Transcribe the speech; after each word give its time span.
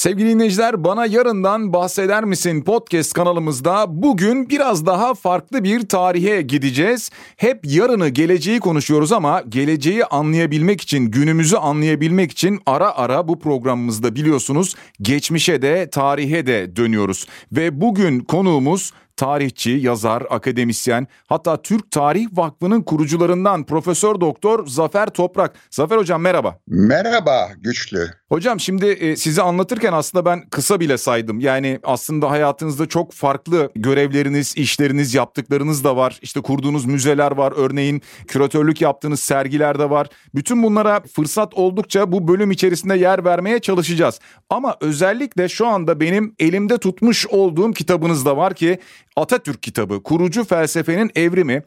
Sevgili 0.00 0.28
dinleyiciler 0.28 0.84
bana 0.84 1.06
yarından 1.06 1.72
bahseder 1.72 2.24
misin 2.24 2.62
podcast 2.62 3.12
kanalımızda 3.12 3.84
bugün 3.88 4.50
biraz 4.50 4.86
daha 4.86 5.14
farklı 5.14 5.64
bir 5.64 5.88
tarihe 5.88 6.42
gideceğiz. 6.42 7.10
Hep 7.36 7.60
yarını 7.64 8.08
geleceği 8.08 8.60
konuşuyoruz 8.60 9.12
ama 9.12 9.42
geleceği 9.48 10.04
anlayabilmek 10.04 10.80
için 10.80 11.10
günümüzü 11.10 11.56
anlayabilmek 11.56 12.32
için 12.32 12.60
ara 12.66 12.96
ara 12.96 13.28
bu 13.28 13.38
programımızda 13.38 14.14
biliyorsunuz 14.14 14.74
geçmişe 15.02 15.62
de 15.62 15.90
tarihe 15.90 16.46
de 16.46 16.76
dönüyoruz. 16.76 17.26
Ve 17.52 17.80
bugün 17.80 18.20
konuğumuz 18.20 18.92
tarihçi, 19.20 19.70
yazar, 19.70 20.22
akademisyen 20.30 21.06
hatta 21.28 21.62
Türk 21.62 21.90
Tarih 21.90 22.26
Vakfı'nın 22.32 22.82
kurucularından 22.82 23.66
Profesör 23.66 24.20
Doktor 24.20 24.66
Zafer 24.66 25.06
Toprak. 25.06 25.54
Zafer 25.70 25.96
hocam 25.96 26.22
merhaba. 26.22 26.58
Merhaba 26.66 27.48
güçlü. 27.58 28.10
Hocam 28.28 28.60
şimdi 28.60 28.86
e, 28.86 29.16
sizi 29.16 29.42
anlatırken 29.42 29.92
aslında 29.92 30.24
ben 30.24 30.48
kısa 30.50 30.80
bile 30.80 30.98
saydım. 30.98 31.40
Yani 31.40 31.80
aslında 31.82 32.30
hayatınızda 32.30 32.86
çok 32.86 33.12
farklı 33.12 33.70
görevleriniz, 33.74 34.56
işleriniz, 34.56 35.14
yaptıklarınız 35.14 35.84
da 35.84 35.96
var. 35.96 36.18
İşte 36.22 36.40
kurduğunuz 36.40 36.84
müzeler 36.84 37.32
var. 37.32 37.52
Örneğin 37.56 38.02
küratörlük 38.28 38.80
yaptığınız 38.80 39.20
sergiler 39.20 39.78
de 39.78 39.90
var. 39.90 40.08
Bütün 40.34 40.62
bunlara 40.62 41.00
fırsat 41.00 41.54
oldukça 41.54 42.12
bu 42.12 42.28
bölüm 42.28 42.50
içerisinde 42.50 42.96
yer 42.96 43.24
vermeye 43.24 43.58
çalışacağız. 43.58 44.20
Ama 44.50 44.76
özellikle 44.80 45.48
şu 45.48 45.66
anda 45.66 46.00
benim 46.00 46.34
elimde 46.38 46.78
tutmuş 46.78 47.26
olduğum 47.26 47.72
kitabınız 47.72 48.26
da 48.26 48.36
var 48.36 48.54
ki 48.54 48.78
Atatürk 49.16 49.62
kitabı 49.62 50.02
Kurucu 50.02 50.44
Felsefenin 50.44 51.10
Evrimi. 51.14 51.62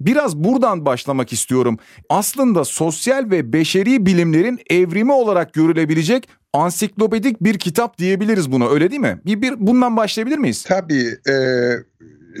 Biraz 0.00 0.36
buradan 0.36 0.86
başlamak 0.86 1.32
istiyorum. 1.32 1.78
Aslında 2.08 2.64
sosyal 2.64 3.30
ve 3.30 3.52
beşeri 3.52 4.06
bilimlerin 4.06 4.60
evrimi 4.70 5.12
olarak 5.12 5.52
görülebilecek 5.52 6.28
ansiklopedik 6.52 7.40
bir 7.40 7.58
kitap 7.58 7.98
diyebiliriz 7.98 8.52
buna 8.52 8.68
öyle 8.68 8.90
değil 8.90 9.00
mi? 9.00 9.20
Bir, 9.26 9.42
bir 9.42 9.54
bundan 9.58 9.96
başlayabilir 9.96 10.38
miyiz? 10.38 10.64
Tabii. 10.68 11.18
E, 11.28 11.34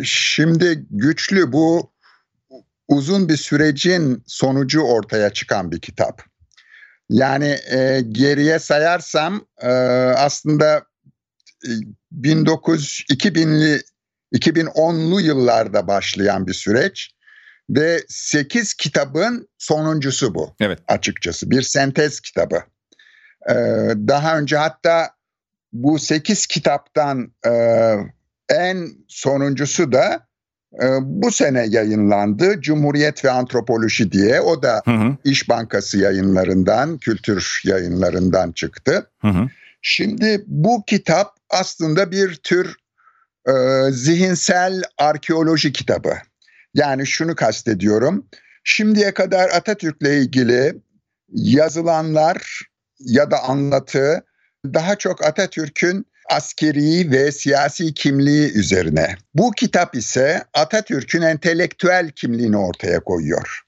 şimdi 0.04 0.86
güçlü 0.90 1.52
bu 1.52 1.92
uzun 2.88 3.28
bir 3.28 3.36
sürecin 3.36 4.22
sonucu 4.26 4.80
ortaya 4.80 5.30
çıkan 5.30 5.70
bir 5.70 5.80
kitap. 5.80 6.22
Yani 7.10 7.58
e, 7.70 8.00
geriye 8.08 8.58
sayarsam 8.58 9.46
e, 9.60 9.68
aslında 10.16 10.84
1900 12.12 13.04
2000'li 13.12 13.82
2010'lu 14.34 15.20
yıllarda 15.20 15.86
başlayan 15.86 16.46
bir 16.46 16.54
süreç 16.54 17.10
ve 17.70 18.02
8 18.08 18.74
kitabın 18.74 19.48
sonuncusu 19.58 20.34
bu. 20.34 20.54
Evet. 20.60 20.78
Açıkçası 20.88 21.50
bir 21.50 21.62
sentez 21.62 22.20
kitabı. 22.20 22.62
Ee, 23.50 23.54
daha 24.08 24.38
önce 24.38 24.56
hatta 24.56 25.10
bu 25.72 25.98
8 25.98 26.46
kitaptan 26.46 27.32
e, 27.46 27.50
en 28.48 28.88
sonuncusu 29.08 29.92
da 29.92 30.26
e, 30.82 30.86
bu 31.00 31.30
sene 31.30 31.66
yayınlandı. 31.68 32.60
Cumhuriyet 32.60 33.24
ve 33.24 33.30
Antropoloji 33.30 34.12
diye. 34.12 34.40
O 34.40 34.62
da 34.62 34.82
hı 34.84 34.90
hı. 34.90 35.16
İş 35.24 35.48
Bankası 35.48 35.98
yayınlarından, 35.98 36.98
kültür 36.98 37.62
yayınlarından 37.64 38.52
çıktı. 38.52 39.10
Hı 39.20 39.28
hı. 39.28 39.48
Şimdi 39.82 40.44
bu 40.46 40.84
kitap 40.86 41.36
aslında 41.50 42.10
bir 42.10 42.34
tür 42.34 42.76
e, 43.48 43.52
zihinsel 43.90 44.82
arkeoloji 44.98 45.72
kitabı. 45.72 46.14
Yani 46.74 47.06
şunu 47.06 47.34
kastediyorum. 47.34 48.26
Şimdiye 48.64 49.14
kadar 49.14 49.48
Atatürk'le 49.48 50.06
ilgili 50.06 50.74
yazılanlar 51.28 52.60
ya 53.00 53.30
da 53.30 53.42
anlatı 53.42 54.24
daha 54.64 54.96
çok 54.96 55.24
Atatürk'ün 55.24 56.06
askeri 56.30 57.10
ve 57.10 57.32
siyasi 57.32 57.94
kimliği 57.94 58.52
üzerine. 58.52 59.16
Bu 59.34 59.50
kitap 59.50 59.96
ise 59.96 60.44
Atatürk'ün 60.54 61.22
entelektüel 61.22 62.10
kimliğini 62.10 62.56
ortaya 62.56 63.00
koyuyor. 63.00 63.60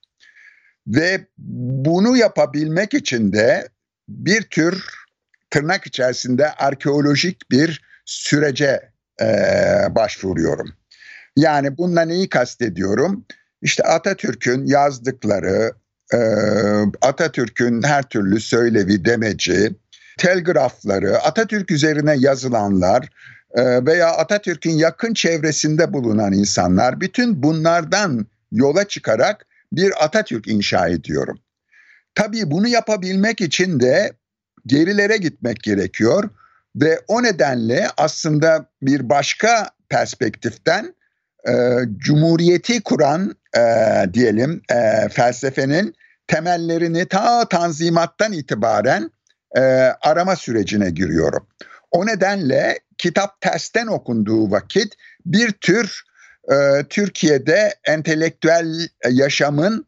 Ve 0.86 1.26
bunu 1.38 2.16
yapabilmek 2.16 2.94
için 2.94 3.32
de 3.32 3.68
bir 4.08 4.42
tür 4.42 4.84
tırnak 5.50 5.86
içerisinde 5.86 6.52
arkeolojik 6.52 7.50
bir 7.50 7.82
sürece 8.04 8.90
e, 9.20 9.26
başvuruyorum. 9.90 10.72
Yani 11.36 11.78
bununla 11.78 12.02
neyi 12.02 12.28
kastediyorum? 12.28 13.24
İşte 13.62 13.82
Atatürk'ün 13.82 14.66
yazdıkları, 14.66 15.72
e, 16.14 16.18
Atatürk'ün 17.02 17.82
her 17.82 18.02
türlü 18.02 18.40
söylevi, 18.40 19.04
demeci, 19.04 19.74
telgrafları, 20.18 21.18
Atatürk 21.18 21.70
üzerine 21.70 22.14
yazılanlar 22.18 23.08
e, 23.54 23.86
veya 23.86 24.08
Atatürk'ün 24.08 24.72
yakın 24.72 25.14
çevresinde 25.14 25.92
bulunan 25.92 26.32
insanlar 26.32 27.00
bütün 27.00 27.42
bunlardan 27.42 28.26
yola 28.52 28.88
çıkarak 28.88 29.46
bir 29.72 30.04
Atatürk 30.04 30.48
inşa 30.48 30.88
ediyorum. 30.88 31.38
Tabii 32.14 32.50
bunu 32.50 32.68
yapabilmek 32.68 33.40
için 33.40 33.80
de 33.80 34.12
gerilere 34.66 35.16
gitmek 35.16 35.62
gerekiyor 35.62 36.30
ve 36.76 37.00
o 37.08 37.22
nedenle 37.22 37.86
aslında 37.96 38.66
bir 38.82 39.08
başka 39.08 39.70
perspektiften 39.88 40.94
e, 41.48 41.52
cumhuriyeti 41.96 42.82
kuran 42.82 43.34
e, 43.56 43.62
diyelim 44.14 44.62
e, 44.70 45.08
felsefenin 45.08 45.94
temellerini 46.26 47.08
ta 47.08 47.48
Tanzimat'tan 47.48 48.32
itibaren 48.32 49.10
e, 49.56 49.60
arama 50.00 50.36
sürecine 50.36 50.90
giriyorum. 50.90 51.46
O 51.90 52.06
nedenle 52.06 52.78
kitap 52.98 53.40
tersten 53.40 53.86
okunduğu 53.86 54.50
vakit 54.50 54.94
bir 55.26 55.52
tür 55.52 56.02
e, 56.52 56.84
Türkiye'de 56.90 57.74
entelektüel 57.84 58.88
yaşamın 59.10 59.86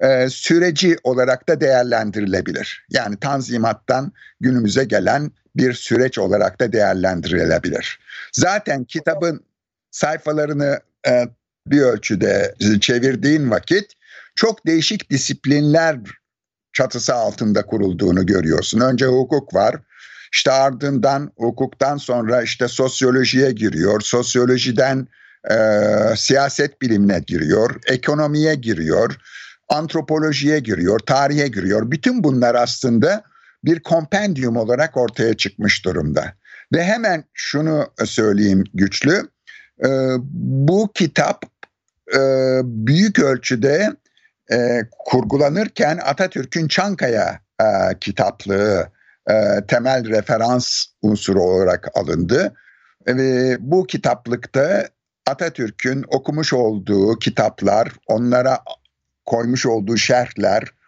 e, 0.00 0.28
süreci 0.28 0.96
olarak 1.04 1.48
da 1.48 1.60
değerlendirilebilir. 1.60 2.86
Yani 2.90 3.16
Tanzimat'tan 3.16 4.12
günümüze 4.40 4.84
gelen 4.84 5.30
bir 5.56 5.72
süreç 5.72 6.18
olarak 6.18 6.60
da 6.60 6.72
değerlendirilebilir. 6.72 7.98
Zaten 8.32 8.84
kitabın 8.84 9.44
sayfalarını 9.90 10.80
e, 11.06 11.28
bir 11.66 11.80
ölçüde 11.80 12.54
çevirdiğin 12.80 13.50
vakit 13.50 13.92
çok 14.34 14.66
değişik 14.66 15.10
disiplinler 15.10 15.98
çatısı 16.72 17.14
altında 17.14 17.66
kurulduğunu 17.66 18.26
görüyorsun. 18.26 18.80
Önce 18.80 19.06
hukuk 19.06 19.54
var. 19.54 19.76
İşte 20.32 20.50
ardından 20.50 21.32
hukuktan 21.36 21.96
sonra 21.96 22.42
işte 22.42 22.68
sosyolojiye 22.68 23.52
giriyor. 23.52 24.00
Sosyolojiden 24.00 25.08
e, 25.50 25.56
siyaset 26.16 26.82
bilimine 26.82 27.18
giriyor. 27.18 27.76
Ekonomiye 27.86 28.54
giriyor. 28.54 29.16
Antropolojiye 29.68 30.58
giriyor. 30.58 30.98
Tarihe 30.98 31.48
giriyor. 31.48 31.90
Bütün 31.90 32.24
bunlar 32.24 32.54
aslında 32.54 33.22
bir 33.64 33.80
kompendium 33.80 34.56
olarak 34.56 34.96
ortaya 34.96 35.36
çıkmış 35.36 35.84
durumda. 35.84 36.32
Ve 36.72 36.84
hemen 36.84 37.24
şunu 37.32 37.86
söyleyeyim 38.04 38.64
güçlü. 38.74 39.28
E, 39.84 39.88
bu 40.32 40.92
kitap 40.94 41.44
e, 42.14 42.20
büyük 42.64 43.18
ölçüde 43.18 43.96
e, 44.52 44.80
kurgulanırken 44.90 45.98
Atatürk'ün 46.04 46.68
Çankaya 46.68 47.40
e, 47.60 47.64
kitaplığı 48.00 48.88
e, 49.30 49.34
temel 49.68 50.08
referans 50.08 50.84
unsuru 51.02 51.42
olarak 51.42 51.88
alındı. 51.94 52.54
Ve 53.06 53.56
bu 53.60 53.86
kitaplıkta 53.86 54.88
Atatürk'ün 55.26 56.04
okumuş 56.08 56.52
olduğu 56.52 57.18
kitaplar, 57.18 57.92
onlara 58.06 58.58
koymuş 59.24 59.66
olduğu 59.66 59.96
şerhler, 59.96 60.62
e, 60.62 60.79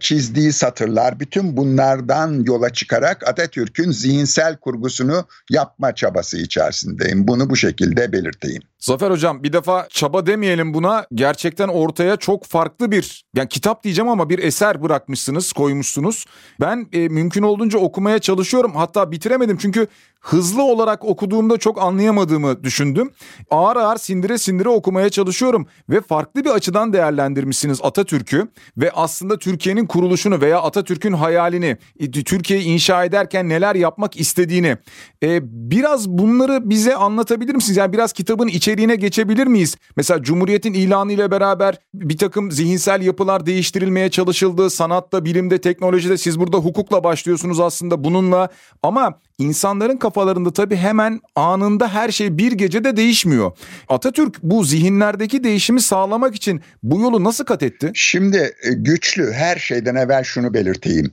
çizdiği 0.00 0.52
satırlar 0.52 1.20
bütün 1.20 1.56
bunlardan 1.56 2.44
yola 2.46 2.70
çıkarak 2.70 3.28
Atatürk'ün 3.28 3.90
zihinsel 3.90 4.56
kurgusunu 4.56 5.26
yapma 5.50 5.94
çabası 5.94 6.38
içerisindeyim. 6.38 7.28
Bunu 7.28 7.50
bu 7.50 7.56
şekilde 7.56 8.12
belirteyim. 8.12 8.62
Zafer 8.78 9.10
hocam 9.10 9.42
bir 9.42 9.52
defa 9.52 9.86
çaba 9.90 10.26
demeyelim 10.26 10.74
buna 10.74 11.06
gerçekten 11.14 11.68
ortaya 11.68 12.16
çok 12.16 12.44
farklı 12.44 12.90
bir 12.90 13.24
yani 13.34 13.48
kitap 13.48 13.84
diyeceğim 13.84 14.08
ama 14.08 14.30
bir 14.30 14.38
eser 14.38 14.82
bırakmışsınız 14.82 15.52
koymuşsunuz. 15.52 16.24
Ben 16.60 16.86
e, 16.92 17.08
mümkün 17.08 17.42
olduğunca 17.42 17.78
okumaya 17.78 18.18
çalışıyorum 18.18 18.72
hatta 18.74 19.10
bitiremedim 19.10 19.56
çünkü 19.56 19.86
hızlı 20.20 20.62
olarak 20.62 21.04
okuduğumda 21.04 21.56
çok 21.56 21.82
anlayamadığımı 21.82 22.64
düşündüm. 22.64 23.10
Ağır 23.50 23.76
ağır 23.76 23.96
sindire 23.96 24.38
sindire 24.38 24.68
okumaya 24.68 25.10
çalışıyorum 25.10 25.66
ve 25.88 26.00
farklı 26.00 26.44
bir 26.44 26.50
açıdan 26.50 26.92
değerlendirmişsiniz 26.92 27.80
Atatürk'ü 27.82 28.48
ve 28.76 28.90
aslında 28.90 29.38
Türkiye'nin 29.38 29.86
kuruluşunu 29.86 30.40
veya 30.40 30.62
Atatürk'ün 30.62 31.12
hayalini, 31.12 31.76
e, 32.00 32.10
Türkiye'yi 32.10 32.64
inşa 32.64 33.04
ederken 33.04 33.48
neler 33.48 33.74
yapmak 33.74 34.20
istediğini. 34.20 34.76
E, 35.22 35.40
biraz 35.70 36.08
bunları 36.08 36.70
bize 36.70 36.96
anlatabilir 36.96 37.54
misiniz? 37.54 37.76
Yani 37.76 37.92
biraz 37.92 38.12
kitabın 38.12 38.48
içi 38.48 38.67
içeriğine 38.68 38.96
geçebilir 38.96 39.46
miyiz? 39.46 39.76
Mesela 39.96 40.22
Cumhuriyet'in 40.22 40.72
ilanı 40.72 41.12
ile 41.12 41.30
beraber 41.30 41.78
bir 41.94 42.18
takım 42.18 42.52
zihinsel 42.52 43.02
yapılar 43.02 43.46
değiştirilmeye 43.46 44.10
çalışıldı. 44.10 44.70
Sanatta, 44.70 45.24
bilimde, 45.24 45.60
teknolojide 45.60 46.18
siz 46.18 46.40
burada 46.40 46.56
hukukla 46.56 47.04
başlıyorsunuz 47.04 47.60
aslında 47.60 48.04
bununla. 48.04 48.48
Ama 48.82 49.20
insanların 49.38 49.96
kafalarında 49.96 50.52
tabii 50.52 50.76
hemen 50.76 51.20
anında 51.34 51.94
her 51.94 52.10
şey 52.10 52.38
bir 52.38 52.52
gecede 52.52 52.96
değişmiyor. 52.96 53.52
Atatürk 53.88 54.42
bu 54.42 54.64
zihinlerdeki 54.64 55.44
değişimi 55.44 55.80
sağlamak 55.80 56.34
için 56.34 56.60
bu 56.82 57.00
yolu 57.00 57.24
nasıl 57.24 57.44
kat 57.44 57.62
etti? 57.62 57.90
Şimdi 57.94 58.36
e, 58.62 58.72
güçlü 58.72 59.32
her 59.32 59.56
şeyden 59.56 59.94
evvel 59.94 60.24
şunu 60.24 60.54
belirteyim. 60.54 61.12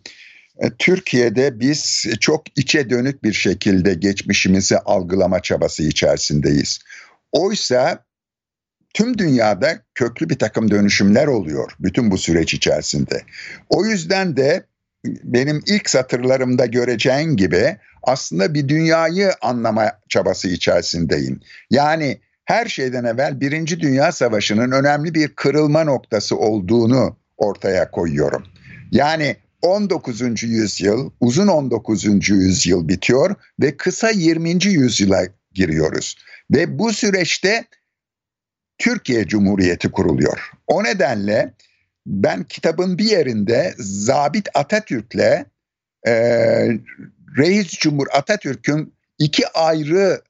E, 0.57 0.69
Türkiye'de 0.79 1.59
biz 1.59 2.05
çok 2.19 2.59
içe 2.59 2.89
dönük 2.89 3.23
bir 3.23 3.33
şekilde 3.33 3.93
geçmişimizi 3.93 4.77
algılama 4.77 5.39
çabası 5.39 5.83
içerisindeyiz. 5.83 6.79
Oysa 7.35 8.05
tüm 8.93 9.17
dünyada 9.17 9.79
köklü 9.95 10.29
bir 10.29 10.39
takım 10.39 10.71
dönüşümler 10.71 11.27
oluyor 11.27 11.71
bütün 11.79 12.11
bu 12.11 12.17
süreç 12.17 12.53
içerisinde. 12.53 13.21
O 13.69 13.85
yüzden 13.85 14.37
de 14.37 14.63
benim 15.05 15.63
ilk 15.67 15.89
satırlarımda 15.89 16.65
göreceğin 16.65 17.35
gibi 17.35 17.77
aslında 18.03 18.53
bir 18.53 18.67
dünyayı 18.67 19.31
anlama 19.41 19.91
çabası 20.09 20.47
içerisindeyim. 20.47 21.39
Yani 21.69 22.19
her 22.45 22.65
şeyden 22.65 23.03
evvel 23.03 23.41
Birinci 23.41 23.79
Dünya 23.79 24.11
Savaşı'nın 24.11 24.71
önemli 24.71 25.13
bir 25.13 25.27
kırılma 25.27 25.83
noktası 25.83 26.37
olduğunu 26.37 27.17
ortaya 27.37 27.91
koyuyorum. 27.91 28.43
Yani 28.91 29.35
19. 29.61 30.43
yüzyıl, 30.43 31.11
uzun 31.19 31.47
19. 31.47 32.29
yüzyıl 32.29 32.87
bitiyor 32.87 33.35
ve 33.61 33.77
kısa 33.77 34.09
20. 34.09 34.65
yüzyıla 34.65 35.23
giriyoruz. 35.53 36.15
Ve 36.51 36.79
bu 36.79 36.93
süreçte 36.93 37.63
Türkiye 38.77 39.27
Cumhuriyeti 39.27 39.91
kuruluyor. 39.91 40.51
O 40.67 40.83
nedenle 40.83 41.53
ben 42.05 42.43
kitabın 42.43 42.97
bir 42.97 43.05
yerinde 43.05 43.73
Zabit 43.77 44.47
Atatürk'le 44.53 45.45
e, 46.07 46.13
Reis 47.37 47.67
Cumhur 47.67 48.07
Atatürk'ün 48.11 48.93
iki 49.19 49.47
ayrı 49.47 50.21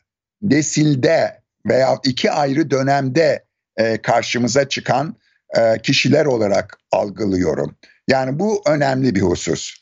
nesilde 0.41 1.41
veya 1.65 1.99
iki 2.03 2.31
ayrı 2.31 2.71
dönemde 2.71 3.45
e, 3.77 4.01
karşımıza 4.01 4.69
çıkan 4.69 5.15
e, 5.57 5.81
kişiler 5.83 6.25
olarak 6.25 6.77
algılıyorum. 6.91 7.75
Yani 8.07 8.39
bu 8.39 8.63
önemli 8.67 9.15
bir 9.15 9.21
husus. 9.21 9.75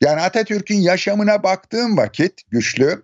Yani 0.00 0.20
Atatürk'ün 0.20 0.80
yaşamına 0.80 1.42
baktığım 1.42 1.96
vakit 1.96 2.50
güçlü 2.50 3.02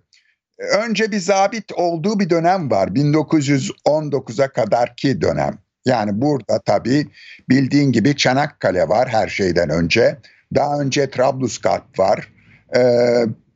önce 0.61 1.12
bir 1.12 1.19
zabit 1.19 1.73
olduğu 1.73 2.21
bir 2.21 2.31
dönem 2.31 2.71
var 2.71 2.89
1919'a 2.89 4.49
kadarki 4.49 5.21
dönem. 5.21 5.59
Yani 5.85 6.21
burada 6.21 6.61
tabii 6.67 7.07
bildiğin 7.49 7.93
gibi 7.93 8.17
Çanakkale 8.17 8.89
var 8.89 9.09
her 9.09 9.29
şeyden 9.29 9.71
önce. 9.71 10.19
Daha 10.55 10.81
önce 10.81 11.11
Trablusgarp 11.11 11.99
var 11.99 12.33
ee, 12.77 12.81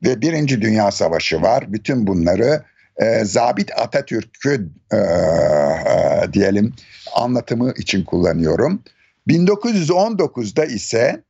ve 0.04 0.20
Birinci 0.20 0.62
Dünya 0.62 0.90
Savaşı 0.90 1.42
var. 1.42 1.72
Bütün 1.72 2.06
bunları 2.06 2.62
e, 2.96 3.24
Zabit 3.24 3.78
Atatürk'ü 3.78 4.68
e, 4.92 4.96
e, 4.96 6.32
diyelim 6.32 6.72
anlatımı 7.16 7.72
için 7.76 8.04
kullanıyorum. 8.04 8.82
1919'da 9.28 10.64
ise 10.64 11.22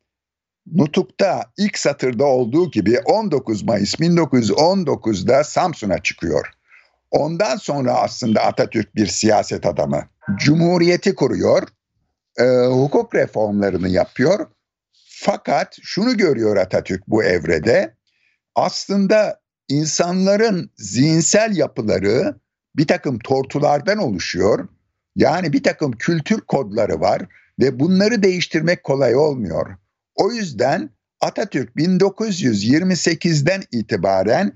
Nutuk'ta 0.72 1.44
ilk 1.56 1.78
satırda 1.78 2.24
olduğu 2.24 2.70
gibi 2.70 3.00
19 3.00 3.62
Mayıs 3.62 3.94
1919'da 3.94 5.44
Samsun'a 5.44 6.02
çıkıyor. 6.02 6.50
Ondan 7.10 7.56
sonra 7.56 7.94
aslında 7.94 8.42
Atatürk 8.42 8.94
bir 8.94 9.06
siyaset 9.06 9.66
adamı. 9.66 10.08
Cumhuriyeti 10.36 11.14
kuruyor, 11.14 11.62
e, 12.38 12.44
hukuk 12.66 13.14
reformlarını 13.14 13.88
yapıyor. 13.88 14.46
Fakat 15.08 15.76
şunu 15.82 16.16
görüyor 16.16 16.56
Atatürk 16.56 17.08
bu 17.08 17.24
evrede. 17.24 17.94
Aslında 18.54 19.40
insanların 19.68 20.70
zihinsel 20.76 21.56
yapıları 21.56 22.34
bir 22.76 22.86
takım 22.86 23.18
tortulardan 23.18 23.98
oluşuyor. 23.98 24.68
Yani 25.16 25.52
bir 25.52 25.62
takım 25.62 25.92
kültür 25.92 26.40
kodları 26.40 27.00
var 27.00 27.22
ve 27.60 27.80
bunları 27.80 28.22
değiştirmek 28.22 28.84
kolay 28.84 29.16
olmuyor. 29.16 29.76
O 30.14 30.32
yüzden 30.32 30.90
Atatürk 31.20 31.76
1928'den 31.76 33.62
itibaren 33.72 34.52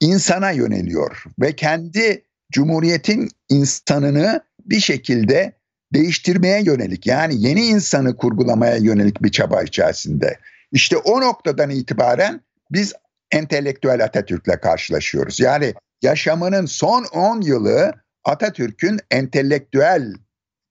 insana 0.00 0.50
yöneliyor 0.50 1.24
ve 1.40 1.56
kendi 1.56 2.24
cumhuriyetin 2.52 3.28
insanını 3.48 4.40
bir 4.64 4.80
şekilde 4.80 5.52
değiştirmeye 5.94 6.62
yönelik 6.62 7.06
yani 7.06 7.34
yeni 7.46 7.66
insanı 7.66 8.16
kurgulamaya 8.16 8.76
yönelik 8.76 9.22
bir 9.22 9.30
çaba 9.30 9.62
içerisinde. 9.62 10.38
İşte 10.72 10.96
o 10.96 11.20
noktadan 11.20 11.70
itibaren 11.70 12.40
biz 12.70 12.92
entelektüel 13.30 14.04
Atatürk'le 14.04 14.60
karşılaşıyoruz. 14.62 15.40
Yani 15.40 15.74
yaşamının 16.02 16.66
son 16.66 17.04
10 17.04 17.40
yılı 17.40 17.92
Atatürk'ün 18.24 19.00
entelektüel 19.10 20.14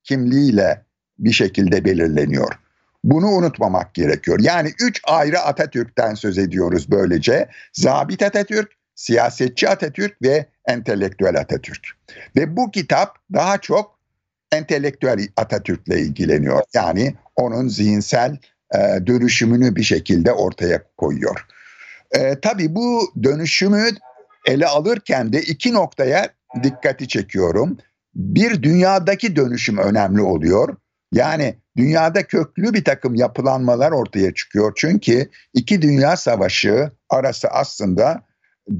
kimliğiyle 0.03 0.85
bir 1.19 1.31
şekilde 1.31 1.85
belirleniyor. 1.85 2.62
Bunu 3.03 3.27
unutmamak 3.27 3.93
gerekiyor. 3.93 4.39
Yani 4.41 4.73
üç 4.81 5.01
ayrı 5.03 5.39
Atatürk'ten 5.39 6.13
söz 6.13 6.37
ediyoruz 6.37 6.91
böylece. 6.91 7.49
Zabit 7.73 8.23
Atatürk, 8.23 8.71
siyasetçi 8.95 9.69
Atatürk 9.69 10.21
ve 10.21 10.45
entelektüel 10.67 11.39
Atatürk. 11.39 11.87
Ve 12.35 12.57
bu 12.57 12.71
kitap 12.71 13.17
daha 13.33 13.57
çok 13.57 13.99
entelektüel 14.51 15.27
Atatürk'le 15.37 15.87
ilgileniyor. 15.97 16.61
Yani 16.73 17.15
onun 17.35 17.67
zihinsel 17.67 18.37
e, 18.75 18.77
dönüşümünü 19.07 19.75
bir 19.75 19.83
şekilde 19.83 20.31
ortaya 20.31 20.83
koyuyor. 20.97 21.45
E, 22.11 22.39
tabii 22.39 22.75
bu 22.75 23.13
dönüşümü 23.23 23.89
ele 24.47 24.67
alırken 24.67 25.33
de 25.33 25.41
iki 25.41 25.73
noktaya 25.73 26.29
dikkati 26.63 27.07
çekiyorum. 27.07 27.77
Bir 28.15 28.63
dünyadaki 28.63 29.35
dönüşüm 29.35 29.77
önemli 29.77 30.21
oluyor. 30.21 30.75
Yani 31.13 31.55
dünyada 31.77 32.27
köklü 32.27 32.73
bir 32.73 32.83
takım 32.83 33.15
yapılanmalar 33.15 33.91
ortaya 33.91 34.33
çıkıyor. 34.33 34.73
Çünkü 34.75 35.29
iki 35.53 35.81
dünya 35.81 36.17
savaşı 36.17 36.91
arası 37.09 37.47
aslında 37.47 38.21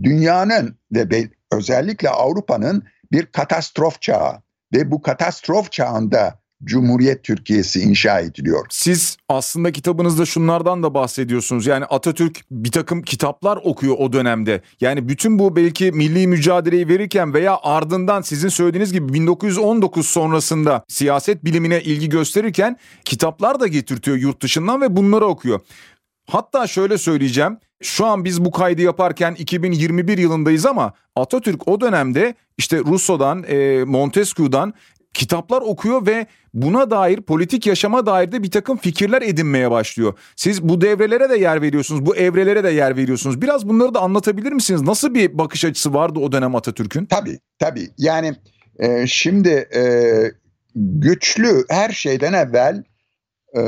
dünyanın 0.03 0.77
ve 0.91 1.29
özellikle 1.51 2.09
Avrupa'nın 2.09 2.83
bir 3.11 3.25
katastrof 3.25 4.01
çağı 4.01 4.41
ve 4.73 4.91
bu 4.91 5.01
katastrof 5.01 5.71
çağında 5.71 6.42
Cumhuriyet 6.63 7.23
Türkiye'si 7.23 7.81
inşa 7.81 8.19
ediliyor. 8.19 8.65
Siz 8.69 9.17
aslında 9.29 9.71
kitabınızda 9.71 10.25
şunlardan 10.25 10.83
da 10.83 10.93
bahsediyorsunuz. 10.93 11.65
Yani 11.65 11.85
Atatürk 11.85 12.41
bir 12.51 12.71
takım 12.71 13.01
kitaplar 13.01 13.59
okuyor 13.63 13.95
o 13.99 14.13
dönemde. 14.13 14.61
Yani 14.81 15.09
bütün 15.09 15.39
bu 15.39 15.55
belki 15.55 15.91
milli 15.91 16.27
mücadeleyi 16.27 16.87
verirken 16.87 17.33
veya 17.33 17.59
ardından 17.63 18.21
sizin 18.21 18.49
söylediğiniz 18.49 18.93
gibi 18.93 19.13
1919 19.13 20.07
sonrasında 20.07 20.83
siyaset 20.87 21.45
bilimine 21.45 21.81
ilgi 21.81 22.09
gösterirken 22.09 22.77
kitaplar 23.05 23.59
da 23.59 23.67
getirtiyor 23.67 24.17
yurt 24.17 24.41
dışından 24.41 24.81
ve 24.81 24.95
bunları 24.95 25.25
okuyor. 25.25 25.59
Hatta 26.27 26.67
şöyle 26.67 26.97
söyleyeceğim. 26.97 27.57
Şu 27.81 28.05
an 28.05 28.25
biz 28.25 28.45
bu 28.45 28.51
kaydı 28.51 28.81
yaparken 28.81 29.35
2021 29.37 30.17
yılındayız 30.17 30.65
ama 30.65 30.93
Atatürk 31.15 31.67
o 31.67 31.81
dönemde 31.81 32.35
işte 32.57 32.79
Rousseau'dan, 32.79 33.43
e, 33.43 33.83
Montesquieu'dan 33.83 34.73
kitaplar 35.13 35.61
okuyor 35.61 36.07
ve 36.07 36.27
buna 36.53 36.91
dair 36.91 37.21
politik 37.21 37.67
yaşama 37.67 38.05
dair 38.05 38.31
de 38.31 38.43
bir 38.43 38.51
takım 38.51 38.77
fikirler 38.77 39.21
edinmeye 39.21 39.71
başlıyor. 39.71 40.13
Siz 40.35 40.63
bu 40.63 40.81
devrelere 40.81 41.29
de 41.29 41.37
yer 41.37 41.61
veriyorsunuz, 41.61 42.05
bu 42.05 42.15
evrelere 42.15 42.63
de 42.63 42.69
yer 42.69 42.97
veriyorsunuz. 42.97 43.41
Biraz 43.41 43.69
bunları 43.69 43.93
da 43.93 44.01
anlatabilir 44.01 44.51
misiniz? 44.51 44.81
Nasıl 44.81 45.13
bir 45.13 45.37
bakış 45.37 45.65
açısı 45.65 45.93
vardı 45.93 46.19
o 46.19 46.31
dönem 46.31 46.55
Atatürk'ün? 46.55 47.05
Tabii, 47.05 47.39
tabii. 47.59 47.89
Yani 47.97 48.35
e, 48.79 49.07
şimdi 49.07 49.49
e, 49.75 49.83
güçlü 50.75 51.65
her 51.69 51.89
şeyden 51.89 52.33
evvel 52.33 52.83
e, 53.57 53.61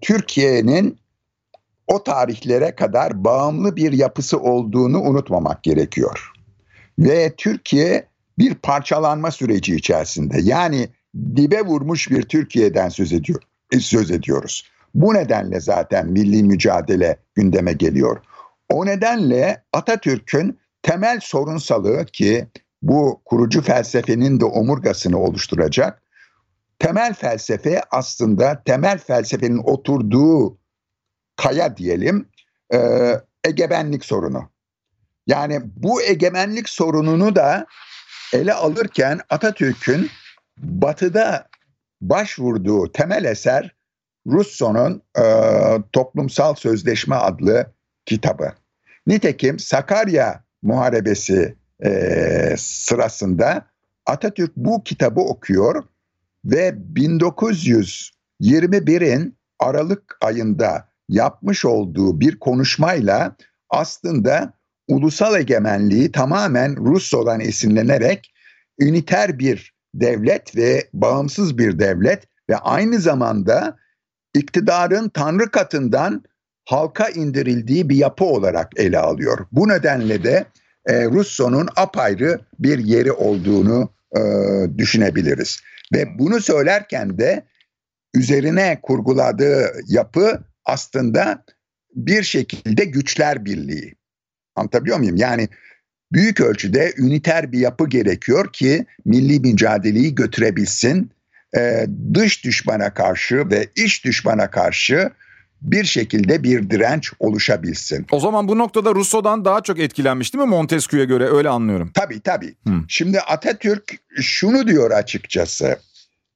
Türkiye'nin 0.00 0.98
o 1.86 2.02
tarihlere 2.02 2.74
kadar 2.74 3.24
bağımlı 3.24 3.76
bir 3.76 3.92
yapısı 3.92 4.40
olduğunu 4.40 5.00
unutmamak 5.00 5.62
gerekiyor. 5.62 6.32
Ve 6.98 7.32
Türkiye 7.36 8.09
bir 8.38 8.54
parçalanma 8.54 9.30
süreci 9.30 9.76
içerisinde 9.76 10.40
yani 10.42 10.88
dibe 11.36 11.62
vurmuş 11.62 12.10
bir 12.10 12.22
Türkiye'den 12.22 12.88
söz 12.88 13.12
ediyor 13.12 13.42
e, 13.72 13.80
söz 13.80 14.10
ediyoruz. 14.10 14.70
Bu 14.94 15.14
nedenle 15.14 15.60
zaten 15.60 16.06
milli 16.06 16.42
mücadele 16.42 17.16
gündeme 17.34 17.72
geliyor. 17.72 18.20
O 18.68 18.86
nedenle 18.86 19.64
Atatürk'ün 19.72 20.58
temel 20.82 21.20
sorunsalığı 21.20 22.06
ki 22.06 22.48
bu 22.82 23.22
kurucu 23.24 23.62
felsefenin 23.62 24.40
de 24.40 24.44
omurgasını 24.44 25.18
oluşturacak. 25.18 26.02
Temel 26.78 27.14
felsefe 27.14 27.82
aslında 27.90 28.62
temel 28.64 28.98
felsefenin 28.98 29.58
oturduğu 29.58 30.58
kaya 31.36 31.76
diyelim 31.76 32.28
e, 32.74 32.78
egemenlik 33.44 34.04
sorunu. 34.04 34.50
Yani 35.26 35.60
bu 35.76 36.02
egemenlik 36.02 36.68
sorununu 36.68 37.36
da 37.36 37.66
ele 38.32 38.54
alırken 38.54 39.20
Atatürk'ün 39.30 40.10
batıda 40.58 41.48
başvurduğu 42.00 42.92
temel 42.92 43.24
eser 43.24 43.74
Russo'nun 44.26 45.02
e, 45.18 45.22
Toplumsal 45.92 46.54
Sözleşme 46.54 47.14
adlı 47.14 47.72
kitabı. 48.06 48.52
Nitekim 49.06 49.58
Sakarya 49.58 50.44
Muharebesi 50.62 51.56
e, 51.84 52.54
sırasında 52.58 53.66
Atatürk 54.06 54.56
bu 54.56 54.84
kitabı 54.84 55.20
okuyor 55.20 55.84
ve 56.44 56.68
1921'in 56.68 59.38
Aralık 59.58 60.18
ayında 60.22 60.88
yapmış 61.08 61.64
olduğu 61.64 62.20
bir 62.20 62.38
konuşmayla 62.38 63.36
aslında 63.70 64.52
ulusal 64.90 65.40
egemenliği 65.40 66.12
tamamen 66.12 66.76
Russo'dan 66.76 67.40
esinlenerek 67.40 68.34
üniter 68.80 69.38
bir 69.38 69.74
devlet 69.94 70.56
ve 70.56 70.88
bağımsız 70.92 71.58
bir 71.58 71.78
devlet 71.78 72.22
ve 72.50 72.56
aynı 72.56 72.98
zamanda 72.98 73.76
iktidarın 74.34 75.08
tanrı 75.08 75.50
katından 75.50 76.24
halka 76.64 77.08
indirildiği 77.08 77.88
bir 77.88 77.96
yapı 77.96 78.24
olarak 78.24 78.72
ele 78.76 78.98
alıyor. 78.98 79.46
Bu 79.52 79.68
nedenle 79.68 80.24
de 80.24 80.44
e, 80.86 81.04
Russo'nun 81.04 81.68
apayrı 81.76 82.40
bir 82.58 82.78
yeri 82.78 83.12
olduğunu 83.12 83.92
e, 84.16 84.20
düşünebiliriz. 84.78 85.60
Ve 85.94 86.18
bunu 86.18 86.40
söylerken 86.40 87.18
de 87.18 87.44
üzerine 88.14 88.78
kurguladığı 88.82 89.72
yapı 89.86 90.40
aslında 90.64 91.44
bir 91.94 92.22
şekilde 92.22 92.84
güçler 92.84 93.44
birliği. 93.44 93.99
Anlatabiliyor 94.60 94.98
muyum? 94.98 95.16
Yani 95.16 95.48
büyük 96.12 96.40
ölçüde 96.40 96.92
üniter 96.98 97.52
bir 97.52 97.58
yapı 97.58 97.88
gerekiyor 97.88 98.52
ki 98.52 98.86
milli 99.04 99.40
mücadeleyi 99.40 100.14
götürebilsin. 100.14 101.10
Ee, 101.56 101.86
dış 102.14 102.44
düşmana 102.44 102.94
karşı 102.94 103.50
ve 103.50 103.68
iç 103.76 104.04
düşmana 104.04 104.50
karşı 104.50 105.10
bir 105.62 105.84
şekilde 105.84 106.42
bir 106.42 106.70
direnç 106.70 107.12
oluşabilsin. 107.18 108.06
O 108.12 108.20
zaman 108.20 108.48
bu 108.48 108.58
noktada 108.58 108.94
Rousseau'dan 108.94 109.44
daha 109.44 109.60
çok 109.60 109.78
etkilenmiş 109.78 110.34
değil 110.34 110.44
mi 110.44 110.50
Montesquieu'ya 110.50 111.04
göre 111.04 111.28
öyle 111.28 111.48
anlıyorum. 111.48 111.90
Tabii 111.94 112.20
tabii. 112.20 112.54
Hmm. 112.62 112.84
Şimdi 112.88 113.20
Atatürk 113.20 113.94
şunu 114.20 114.66
diyor 114.66 114.90
açıkçası. 114.90 115.78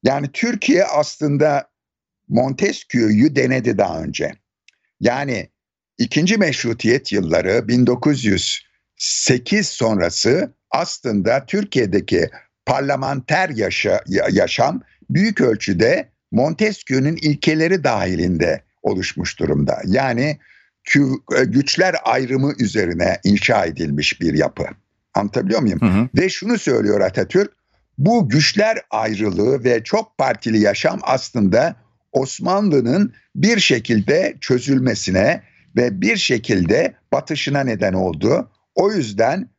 Yani 0.03 0.29
Türkiye 0.33 0.85
aslında 0.85 1.69
Montesquieu'yu 2.29 3.37
denedi 3.37 3.79
daha 3.79 4.03
önce. 4.03 4.33
Yani 5.01 5.49
ikinci 5.99 6.37
meşrutiyet 6.37 7.13
yılları 7.13 7.69
1908 7.69 9.69
sonrası 9.69 10.53
aslında 10.71 11.47
Türkiye'deki 11.47 12.31
parlamenter 12.67 13.49
yaşa, 13.49 14.01
yaşam 14.31 14.81
büyük 15.11 15.41
ölçüde 15.41 16.09
Montesquieu'nun 16.33 17.17
ilkeleri 17.17 17.85
dahilinde 17.85 18.63
oluşmuş 18.83 19.39
durumda. 19.39 19.83
Yani 19.87 20.39
e, 21.37 21.45
güçler 21.45 21.95
ayrımı 22.05 22.53
üzerine 22.59 23.21
inşa 23.25 23.65
edilmiş 23.65 24.21
bir 24.21 24.35
yapı. 24.35 24.65
Anlatabiliyor 25.15 25.61
muyum? 25.61 25.81
Hı 25.81 25.87
hı. 25.87 26.09
Ve 26.17 26.29
şunu 26.29 26.59
söylüyor 26.59 27.01
Atatürk, 27.01 27.53
bu 27.99 28.29
güçler 28.29 28.79
ayrılığı 28.91 29.65
ve 29.65 29.85
çok 29.85 30.19
partili 30.19 30.61
yaşam 30.61 31.01
aslında 31.03 31.77
Osmanlı'nın 32.13 33.13
bir 33.37 33.61
şekilde 33.61 34.37
çözülmesine 34.41 35.43
ve 35.77 36.01
bir 36.01 36.17
şekilde 36.17 36.95
batışına 37.13 37.61
neden 37.61 37.93
oldu. 37.93 38.51
O 38.75 38.93
yüzden 38.93 39.51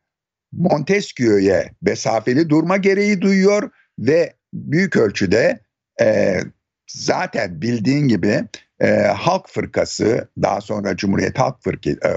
Montesquieu'ya 0.52 1.64
mesafeli 1.82 2.48
durma 2.48 2.76
gereği 2.76 3.20
duyuyor 3.20 3.70
ve 3.98 4.32
büyük 4.52 4.96
ölçüde 4.96 5.60
e, 6.00 6.38
zaten 6.86 7.62
bildiğin 7.62 8.08
gibi 8.08 8.44
e, 8.80 8.90
Halk 9.00 9.48
Fırkası 9.48 10.28
daha 10.42 10.60
sonra 10.60 10.96
Cumhuriyet 10.96 11.38
Halk 11.38 11.62
Fırkı, 11.62 11.90
e, 11.90 12.12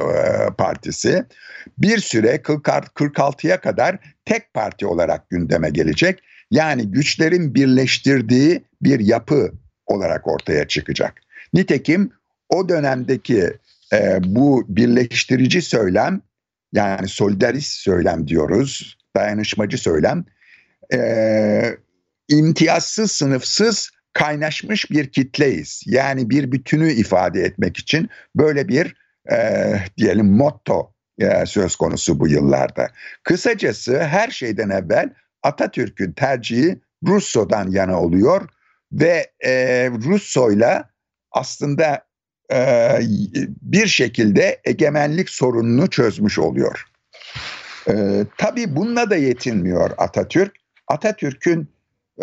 Partisi 0.58 1.25
bir 1.77 1.98
süre 1.98 2.36
46'ya 2.36 3.62
kadar 3.62 3.98
tek 4.25 4.53
parti 4.53 4.86
olarak 4.86 5.29
gündeme 5.29 5.70
gelecek. 5.70 6.24
Yani 6.51 6.91
güçlerin 6.91 7.56
birleştirdiği 7.56 8.63
bir 8.82 9.00
yapı 9.00 9.51
olarak 9.86 10.27
ortaya 10.27 10.68
çıkacak. 10.68 11.13
Nitekim 11.53 12.12
o 12.50 12.70
dönemdeki 12.70 13.53
e, 13.93 14.19
bu 14.24 14.65
birleştirici 14.67 15.62
söylem 15.62 16.22
yani 16.74 17.08
solidarist 17.08 17.72
söylem 17.72 18.27
diyoruz, 18.27 18.98
dayanışmacı 19.15 19.77
söylem 19.77 20.25
e, 20.93 21.00
imtiyazsız, 22.27 23.12
sınıfsız 23.12 23.91
kaynaşmış 24.13 24.91
bir 24.91 25.12
kitleyiz. 25.12 25.84
Yani 25.86 26.29
bir 26.29 26.51
bütünü 26.51 26.91
ifade 26.91 27.41
etmek 27.41 27.77
için 27.77 28.10
böyle 28.36 28.67
bir 28.67 28.96
e, 29.31 29.36
diyelim 29.98 30.31
motto 30.31 30.93
e, 31.19 31.46
söz 31.46 31.75
konusu 31.75 32.19
bu 32.19 32.27
yıllarda. 32.27 32.88
Kısacası 33.24 34.03
her 34.03 34.29
şeyden 34.29 34.69
evvel 34.69 35.10
Atatürk'ün 35.43 36.12
tercihi 36.12 36.81
Russo'dan 37.08 37.72
yana 37.72 38.01
oluyor 38.01 38.50
ve 38.91 39.31
e, 39.46 39.51
Russo'yla 39.89 40.89
aslında 41.31 42.09
bir 43.62 43.88
şekilde 43.88 44.62
egemenlik 44.65 45.29
sorununu 45.29 45.89
çözmüş 45.89 46.39
oluyor. 46.39 46.86
E, 47.89 48.25
tabii 48.38 48.75
bununla 48.75 49.10
da 49.10 49.15
yetinmiyor 49.15 49.91
Atatürk. 49.98 50.56
Atatürk'ün 50.88 51.70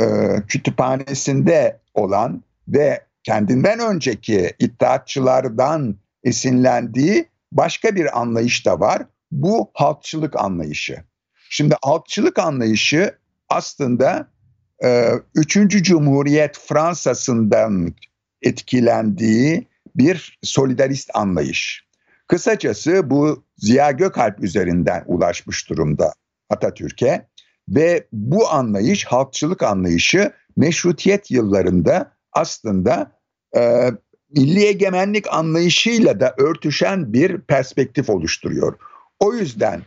e, 0.00 0.04
kütüphanesinde 0.49 1.80
olan 1.95 2.42
ve 2.68 3.00
kendinden 3.23 3.78
önceki 3.78 4.52
iddiatçılardan 4.59 5.97
esinlendiği 6.25 7.28
başka 7.52 7.97
bir 7.97 8.21
anlayış 8.21 8.66
da 8.66 8.80
var. 8.80 9.02
Bu 9.30 9.71
halkçılık 9.75 10.37
anlayışı. 10.37 10.97
Şimdi 11.50 11.75
halkçılık 11.83 12.38
anlayışı 12.38 13.14
aslında 13.49 14.28
e, 14.85 15.11
Üçüncü 15.35 15.83
Cumhuriyet 15.83 16.59
Fransa'sından 16.59 17.95
etkilendiği 18.42 19.66
bir 19.99 20.38
solidarist 20.43 21.11
anlayış. 21.15 21.87
Kısacası 22.29 23.11
bu 23.11 23.45
Ziya 23.57 23.91
Gökalp 23.91 24.45
üzerinden 24.45 25.05
ulaşmış 25.07 25.71
durumda 25.71 26.12
Atatürk'e 26.50 27.26
ve 27.69 28.07
bu 28.12 28.50
anlayış, 28.50 29.05
halkçılık 29.05 29.62
anlayışı 29.62 30.33
meşrutiyet 30.57 31.31
yıllarında 31.31 32.12
aslında 32.33 33.12
e, 33.57 33.91
milli 34.31 34.67
egemenlik 34.67 35.33
anlayışıyla 35.33 36.21
da 36.21 36.35
örtüşen 36.38 37.12
bir 37.12 37.41
perspektif 37.41 38.11
oluşturuyor. 38.11 38.79
O 39.21 39.35
yüzden 39.35 39.83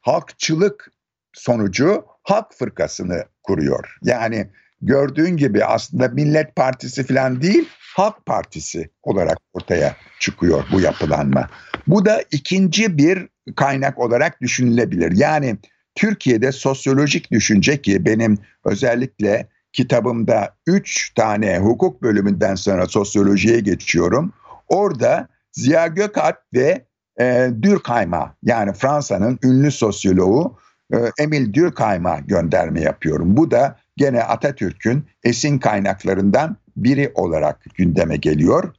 halkçılık 0.00 0.92
sonucu 1.32 2.04
halk 2.22 2.54
fırkasını 2.54 3.24
kuruyor. 3.42 3.98
Yani 4.02 4.50
gördüğün 4.82 5.36
gibi 5.36 5.64
aslında 5.64 6.08
Millet 6.08 6.56
Partisi 6.56 7.06
falan 7.06 7.42
değil, 7.42 7.68
Halk 7.96 8.26
Partisi 8.26 8.90
olarak 9.02 9.38
ortaya 9.52 9.96
çıkıyor 10.20 10.64
bu 10.72 10.80
yapılanma. 10.80 11.48
Bu 11.86 12.04
da 12.04 12.22
ikinci 12.30 12.98
bir 12.98 13.28
kaynak 13.56 13.98
olarak 13.98 14.40
düşünülebilir. 14.40 15.12
Yani 15.16 15.56
Türkiye'de 15.94 16.52
sosyolojik 16.52 17.30
düşünce 17.32 17.82
ki 17.82 18.04
benim 18.04 18.38
özellikle 18.64 19.48
kitabımda 19.72 20.56
üç 20.66 21.14
tane 21.14 21.58
hukuk 21.58 22.02
bölümünden 22.02 22.54
sonra 22.54 22.86
sosyolojiye 22.86 23.60
geçiyorum. 23.60 24.32
Orada 24.68 25.28
Ziya 25.52 25.86
Gökalp 25.86 26.38
ve 26.54 26.84
e, 27.20 27.50
Durkheim'a 27.62 28.36
yani 28.42 28.72
Fransa'nın 28.72 29.38
ünlü 29.44 29.70
sosyoloğu 29.70 30.58
e, 30.92 30.96
Emil 31.18 31.54
Durkheim'a 31.54 32.18
gönderme 32.18 32.80
yapıyorum. 32.80 33.36
Bu 33.36 33.50
da 33.50 33.76
gene 33.96 34.22
Atatürk'ün 34.22 35.06
esin 35.24 35.58
kaynaklarından 35.58 36.56
biri 36.76 37.12
olarak 37.14 37.64
gündeme 37.74 38.16
geliyor. 38.16 38.74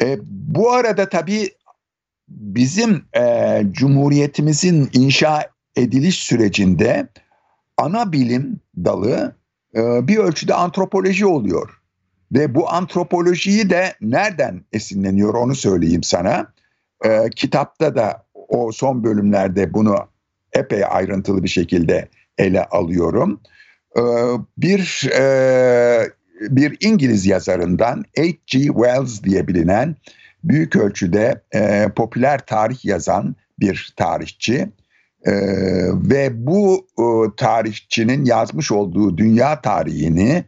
E, 0.00 0.18
bu 0.22 0.72
arada 0.72 1.08
tabii 1.08 1.50
bizim 2.28 3.04
e, 3.16 3.62
Cumhuriyetimizin 3.70 4.90
inşa 4.92 5.50
ediliş 5.76 6.18
sürecinde 6.18 7.08
ana 7.76 8.12
bilim 8.12 8.60
dalı 8.76 9.36
e, 9.74 10.08
bir 10.08 10.16
ölçüde 10.16 10.54
antropoloji 10.54 11.26
oluyor. 11.26 11.78
Ve 12.32 12.54
bu 12.54 12.70
antropolojiyi 12.70 13.70
de 13.70 13.94
nereden 14.00 14.64
esinleniyor 14.72 15.34
onu 15.34 15.54
söyleyeyim 15.54 16.02
sana. 16.02 16.52
E, 17.04 17.30
kitapta 17.30 17.94
da 17.94 18.26
o 18.48 18.72
son 18.72 19.04
bölümlerde 19.04 19.74
bunu 19.74 19.96
epey 20.52 20.84
ayrıntılı 20.88 21.42
bir 21.42 21.48
şekilde 21.48 22.08
ele 22.38 22.64
alıyorum. 22.64 23.40
E, 23.96 24.02
bir 24.58 25.10
e, 25.14 26.10
bir 26.50 26.76
İngiliz 26.80 27.26
yazarından 27.26 28.04
H.G. 28.16 28.66
Wells 28.66 29.22
diye 29.22 29.48
bilinen 29.48 29.96
büyük 30.44 30.76
ölçüde 30.76 31.42
e, 31.54 31.88
popüler 31.96 32.46
tarih 32.46 32.84
yazan 32.84 33.36
bir 33.60 33.92
tarihçi 33.96 34.68
Ee, 35.26 35.32
ve 35.92 36.46
bu 36.46 36.86
e, 36.98 37.04
tarihçinin 37.36 38.24
yazmış 38.24 38.72
olduğu 38.72 39.18
dünya 39.18 39.60
tarihini 39.60 40.44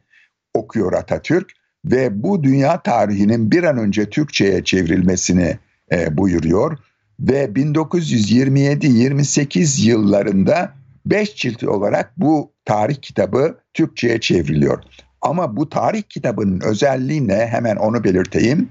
okuyor 0.54 0.92
Atatürk 0.92 1.50
ve 1.84 2.22
bu 2.22 2.42
dünya 2.42 2.82
tarihinin 2.82 3.50
bir 3.50 3.64
an 3.64 3.78
önce 3.78 4.10
Türkçe'ye 4.10 4.64
çevrilmesini 4.64 5.58
e, 5.92 6.16
buyuruyor 6.16 6.78
ve 7.20 7.44
1927-28 7.44 9.86
yıllarında 9.86 10.72
5 11.06 11.36
cilt 11.36 11.64
olarak 11.64 12.12
bu 12.16 12.52
tarih 12.64 12.96
kitabı 13.02 13.58
Türkçe'ye 13.74 14.20
çevriliyor. 14.20 14.82
Ama 15.24 15.56
bu 15.56 15.68
tarih 15.68 16.02
kitabının 16.02 16.60
özelliği 16.60 17.28
ne? 17.28 17.46
Hemen 17.46 17.76
onu 17.76 18.04
belirteyim. 18.04 18.70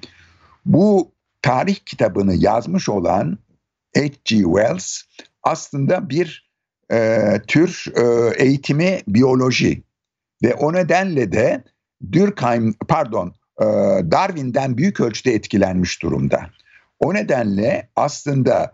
Bu 0.66 1.12
tarih 1.42 1.76
kitabını 1.86 2.36
yazmış 2.36 2.90
olan 2.90 3.38
H.G. 3.96 4.36
Wells 4.44 5.02
aslında 5.44 6.10
bir 6.10 6.50
e, 6.92 7.28
tür 7.48 7.86
e, 7.96 8.34
eğitimi 8.44 9.00
biyoloji 9.08 9.84
ve 10.44 10.54
o 10.54 10.74
nedenle 10.74 11.32
de 11.32 11.64
Durkheim 12.12 12.74
pardon 12.88 13.34
e, 13.62 13.66
Darwin'den 14.12 14.78
büyük 14.78 15.00
ölçüde 15.00 15.34
etkilenmiş 15.34 16.02
durumda. 16.02 16.50
O 17.00 17.14
nedenle 17.14 17.90
aslında 17.96 18.74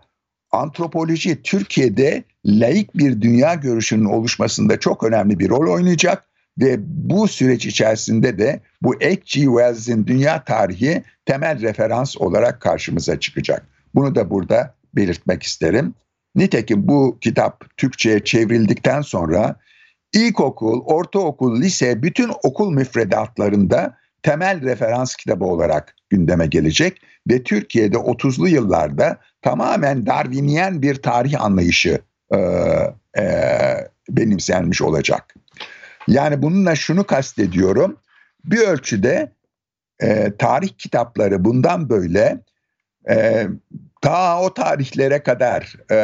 antropoloji 0.52 1.42
Türkiye'de 1.42 2.24
laik 2.44 2.94
bir 2.94 3.20
dünya 3.20 3.54
görüşünün 3.54 4.04
oluşmasında 4.04 4.80
çok 4.80 5.04
önemli 5.04 5.38
bir 5.38 5.48
rol 5.48 5.72
oynayacak 5.72 6.29
ve 6.60 6.76
bu 6.80 7.28
süreç 7.28 7.66
içerisinde 7.66 8.38
de 8.38 8.60
bu 8.82 8.94
H.G. 8.94 9.40
Wells'in 9.40 10.06
dünya 10.06 10.44
tarihi 10.44 11.02
temel 11.26 11.60
referans 11.60 12.16
olarak 12.16 12.60
karşımıza 12.60 13.20
çıkacak. 13.20 13.66
Bunu 13.94 14.14
da 14.14 14.30
burada 14.30 14.74
belirtmek 14.94 15.42
isterim. 15.42 15.94
Nitekim 16.34 16.88
bu 16.88 17.18
kitap 17.20 17.76
Türkçe'ye 17.76 18.24
çevrildikten 18.24 19.00
sonra 19.00 19.56
ilkokul, 20.12 20.82
ortaokul, 20.84 21.60
lise 21.60 22.02
bütün 22.02 22.30
okul 22.42 22.72
müfredatlarında 22.72 23.96
temel 24.22 24.62
referans 24.62 25.16
kitabı 25.16 25.44
olarak 25.44 25.94
gündeme 26.10 26.46
gelecek 26.46 27.02
ve 27.30 27.42
Türkiye'de 27.42 27.96
30'lu 27.96 28.48
yıllarda 28.48 29.18
tamamen 29.42 30.06
Darwiniyen 30.06 30.82
bir 30.82 30.94
tarih 30.94 31.42
anlayışı 31.42 31.98
e, 32.34 32.38
e, 33.18 33.24
benimsenmiş 34.08 34.82
olacak. 34.82 35.34
Yani 36.10 36.42
bununla 36.42 36.74
şunu 36.76 37.04
kastediyorum. 37.04 37.96
Bir 38.44 38.58
ölçüde 38.58 39.32
e, 40.00 40.36
tarih 40.38 40.68
kitapları 40.78 41.44
bundan 41.44 41.88
böyle 41.88 42.40
e, 43.10 43.46
ta 44.02 44.40
o 44.42 44.54
tarihlere 44.54 45.22
kadar 45.22 45.76
e, 45.92 45.98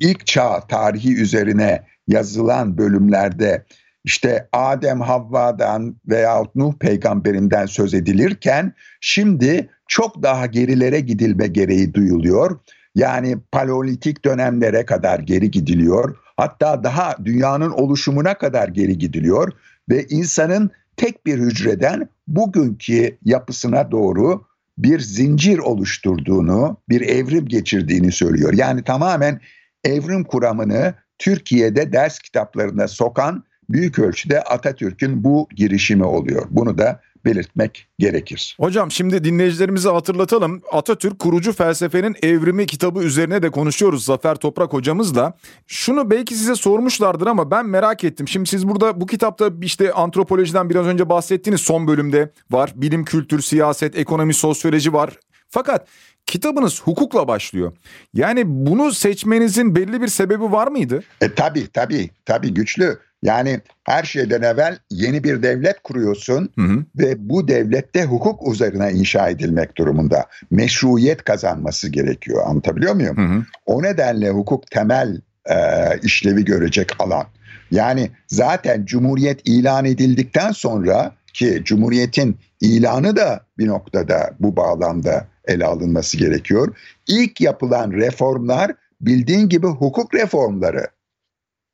ilk 0.00 0.26
çağ 0.26 0.60
tarihi 0.60 1.16
üzerine 1.16 1.82
yazılan 2.08 2.78
bölümlerde 2.78 3.64
işte 4.04 4.48
Adem 4.52 5.00
Havva'dan 5.00 5.96
veyahut 6.06 6.54
Nuh 6.54 6.74
peygamberinden 6.74 7.66
söz 7.66 7.94
edilirken 7.94 8.72
şimdi 9.00 9.68
çok 9.88 10.22
daha 10.22 10.46
gerilere 10.46 11.00
gidilme 11.00 11.46
gereği 11.46 11.94
duyuluyor. 11.94 12.60
Yani 12.94 13.38
paleolitik 13.52 14.24
dönemlere 14.24 14.86
kadar 14.86 15.18
geri 15.18 15.50
gidiliyor. 15.50 16.16
Hatta 16.40 16.84
daha 16.84 17.16
dünyanın 17.24 17.70
oluşumuna 17.70 18.34
kadar 18.34 18.68
geri 18.68 18.98
gidiliyor 18.98 19.52
ve 19.90 20.06
insanın 20.06 20.70
tek 20.96 21.26
bir 21.26 21.38
hücreden 21.38 22.08
bugünkü 22.28 23.18
yapısına 23.24 23.90
doğru 23.90 24.44
bir 24.78 25.00
zincir 25.00 25.58
oluşturduğunu, 25.58 26.76
bir 26.88 27.00
evrim 27.00 27.48
geçirdiğini 27.48 28.12
söylüyor. 28.12 28.52
Yani 28.52 28.84
tamamen 28.84 29.40
evrim 29.84 30.24
kuramını 30.24 30.94
Türkiye'de 31.18 31.92
ders 31.92 32.18
kitaplarına 32.18 32.88
sokan 32.88 33.44
büyük 33.70 33.98
ölçüde 33.98 34.42
Atatürk'ün 34.42 35.24
bu 35.24 35.48
girişimi 35.56 36.04
oluyor. 36.04 36.46
Bunu 36.50 36.78
da 36.78 37.00
belirtmek 37.24 37.88
gerekir. 37.98 38.56
Hocam 38.60 38.90
şimdi 38.90 39.24
dinleyicilerimize 39.24 39.88
hatırlatalım. 39.88 40.62
Atatürk 40.72 41.18
kurucu 41.18 41.52
felsefenin 41.52 42.16
evrimi 42.22 42.66
kitabı 42.66 43.02
üzerine 43.02 43.42
de 43.42 43.50
konuşuyoruz 43.50 44.04
Zafer 44.04 44.34
Toprak 44.34 44.72
hocamızla. 44.72 45.34
Şunu 45.66 46.10
belki 46.10 46.34
size 46.34 46.54
sormuşlardır 46.54 47.26
ama 47.26 47.50
ben 47.50 47.66
merak 47.66 48.04
ettim. 48.04 48.28
Şimdi 48.28 48.48
siz 48.48 48.68
burada 48.68 49.00
bu 49.00 49.06
kitapta 49.06 49.50
işte 49.62 49.92
antropolojiden 49.92 50.70
biraz 50.70 50.86
önce 50.86 51.08
bahsettiğiniz 51.08 51.60
son 51.60 51.86
bölümde 51.86 52.32
var. 52.50 52.72
Bilim, 52.74 53.04
kültür, 53.04 53.42
siyaset, 53.42 53.98
ekonomi, 53.98 54.34
sosyoloji 54.34 54.92
var. 54.92 55.18
Fakat 55.48 55.86
kitabınız 56.26 56.82
hukukla 56.82 57.28
başlıyor. 57.28 57.72
Yani 58.14 58.42
bunu 58.46 58.92
seçmenizin 58.92 59.76
belli 59.76 60.02
bir 60.02 60.08
sebebi 60.08 60.52
var 60.52 60.68
mıydı? 60.68 61.02
E, 61.20 61.34
tabii 61.34 61.66
tabii 61.72 62.10
tabii 62.24 62.54
güçlü. 62.54 62.98
Yani 63.22 63.60
her 63.84 64.04
şeyden 64.04 64.42
evvel 64.42 64.78
yeni 64.90 65.24
bir 65.24 65.42
devlet 65.42 65.82
kuruyorsun 65.82 66.52
hı 66.56 66.62
hı. 66.62 66.84
ve 66.98 67.28
bu 67.28 67.48
devlette 67.48 68.04
hukuk 68.04 68.52
üzerine 68.54 68.92
inşa 68.92 69.28
edilmek 69.28 69.76
durumunda. 69.76 70.26
Meşruiyet 70.50 71.24
kazanması 71.24 71.88
gerekiyor. 71.88 72.42
Anlatabiliyor 72.46 72.94
muyum? 72.94 73.16
Hı 73.16 73.34
hı. 73.34 73.44
O 73.66 73.82
nedenle 73.82 74.30
hukuk 74.30 74.70
temel 74.70 75.20
e, 75.46 75.56
işlevi 76.02 76.44
görecek 76.44 76.90
alan. 76.98 77.24
Yani 77.70 78.10
zaten 78.28 78.84
Cumhuriyet 78.84 79.40
ilan 79.44 79.84
edildikten 79.84 80.52
sonra 80.52 81.12
ki 81.32 81.62
Cumhuriyet'in 81.64 82.38
ilanı 82.60 83.16
da 83.16 83.40
bir 83.58 83.66
noktada 83.66 84.30
bu 84.40 84.56
bağlamda 84.56 85.26
ele 85.44 85.64
alınması 85.64 86.16
gerekiyor. 86.16 86.76
İlk 87.08 87.40
yapılan 87.40 87.92
reformlar 87.92 88.72
bildiğin 89.00 89.48
gibi 89.48 89.66
hukuk 89.66 90.14
reformları. 90.14 90.86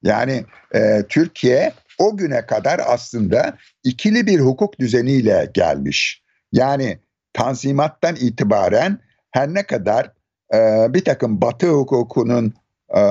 Yani 0.03 0.45
e, 0.75 1.03
Türkiye 1.09 1.73
o 1.99 2.17
güne 2.17 2.47
kadar 2.47 2.81
aslında 2.87 3.57
ikili 3.85 4.27
bir 4.27 4.41
hukuk 4.41 4.81
düzeniyle 4.81 5.51
gelmiş. 5.55 6.23
Yani 6.53 6.99
Tanzimat'tan 7.33 8.17
itibaren 8.17 8.99
her 9.31 9.55
ne 9.55 9.63
kadar 9.67 10.13
e, 10.55 10.87
bir 10.95 11.05
takım 11.05 11.41
Batı 11.41 11.69
hukukunun 11.69 12.55
e, 12.97 13.03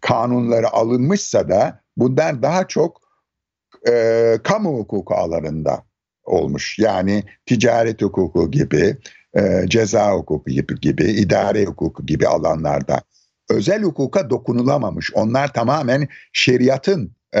kanunları 0.00 0.68
alınmışsa 0.68 1.48
da 1.48 1.80
bundan 1.96 2.42
daha 2.42 2.68
çok 2.68 3.00
e, 3.88 4.38
kamu 4.42 4.78
hukuku 4.78 5.14
alanında 5.14 5.82
olmuş. 6.24 6.78
Yani 6.78 7.24
ticaret 7.46 8.02
hukuku 8.02 8.50
gibi, 8.50 8.96
e, 9.36 9.64
ceza 9.68 10.12
hukuku 10.12 10.50
gibi, 10.50 10.80
gibi, 10.80 11.04
idare 11.04 11.64
hukuku 11.64 12.06
gibi 12.06 12.28
alanlarda 12.28 13.00
özel 13.52 13.82
hukuka 13.82 14.30
dokunulamamış. 14.30 15.14
Onlar 15.14 15.52
tamamen 15.52 16.08
şeriatın 16.32 17.12
e, 17.34 17.40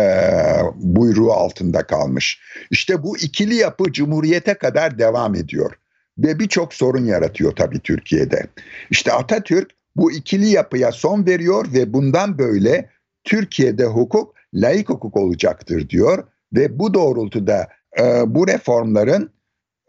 buyruğu 0.74 1.32
altında 1.32 1.86
kalmış. 1.86 2.40
İşte 2.70 3.02
bu 3.02 3.16
ikili 3.16 3.54
yapı 3.54 3.92
Cumhuriyete 3.92 4.54
kadar 4.54 4.98
devam 4.98 5.34
ediyor 5.34 5.72
ve 6.18 6.38
birçok 6.38 6.74
sorun 6.74 7.04
yaratıyor 7.04 7.56
tabii 7.56 7.80
Türkiye'de. 7.80 8.46
İşte 8.90 9.12
Atatürk 9.12 9.70
bu 9.96 10.12
ikili 10.12 10.48
yapıya 10.48 10.92
son 10.92 11.26
veriyor 11.26 11.66
ve 11.74 11.92
bundan 11.92 12.38
böyle 12.38 12.90
Türkiye'de 13.24 13.84
hukuk 13.84 14.34
laik 14.54 14.88
hukuk 14.88 15.16
olacaktır 15.16 15.88
diyor 15.88 16.24
ve 16.52 16.78
bu 16.78 16.94
doğrultuda 16.94 17.68
e, 17.98 18.04
bu 18.26 18.48
reformların 18.48 19.30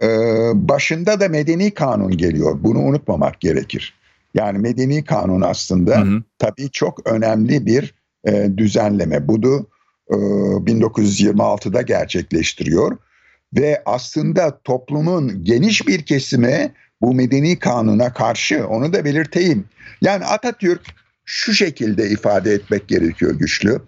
e, 0.02 0.08
başında 0.54 1.20
da 1.20 1.30
medeni 1.30 1.72
kanun 1.72 2.18
geliyor. 2.18 2.60
Bunu 2.64 2.80
unutmamak 2.80 3.40
gerekir. 3.40 3.94
Yani 4.34 4.60
medeni 4.60 5.04
kanun 5.04 5.42
aslında 5.42 6.02
hı 6.02 6.06
hı. 6.06 6.24
tabii 6.38 6.72
çok 6.72 7.08
önemli 7.08 7.66
bir 7.66 7.96
e, 8.26 8.58
düzenleme. 8.58 9.28
Bunu 9.28 9.68
e, 10.10 10.16
1926'da 10.16 11.82
gerçekleştiriyor 11.82 12.98
ve 13.56 13.82
aslında 13.86 14.60
toplumun 14.64 15.44
geniş 15.44 15.88
bir 15.88 16.06
kesimi 16.06 16.72
bu 17.02 17.14
medeni 17.14 17.60
kanuna 17.60 18.14
karşı 18.14 18.68
onu 18.68 18.94
da 18.94 19.06
belirteyim. 19.06 19.66
Yani 20.02 20.26
Atatürk 20.26 20.82
şu 21.26 21.54
şekilde 21.54 22.10
ifade 22.10 22.54
etmek 22.54 22.88
gerekiyor 22.88 23.36
güçlü. 23.36 23.82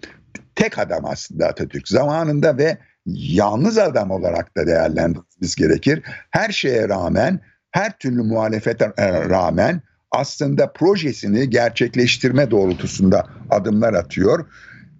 Tek 0.54 0.78
adam 0.78 1.04
aslında 1.04 1.46
Atatürk 1.46 1.88
zamanında 1.88 2.58
ve 2.58 2.78
yalnız 3.06 3.78
adam 3.78 4.10
olarak 4.10 4.56
da 4.56 4.66
değerlendirmemiz 4.66 5.54
gerekir. 5.56 6.02
Her 6.30 6.50
şeye 6.50 6.88
rağmen, 6.88 7.40
her 7.70 7.98
türlü 7.98 8.22
muhalefete 8.22 8.92
rağmen 9.28 9.82
aslında 10.16 10.72
projesini 10.72 11.50
gerçekleştirme 11.50 12.50
doğrultusunda 12.50 13.26
adımlar 13.50 13.94
atıyor. 13.94 14.46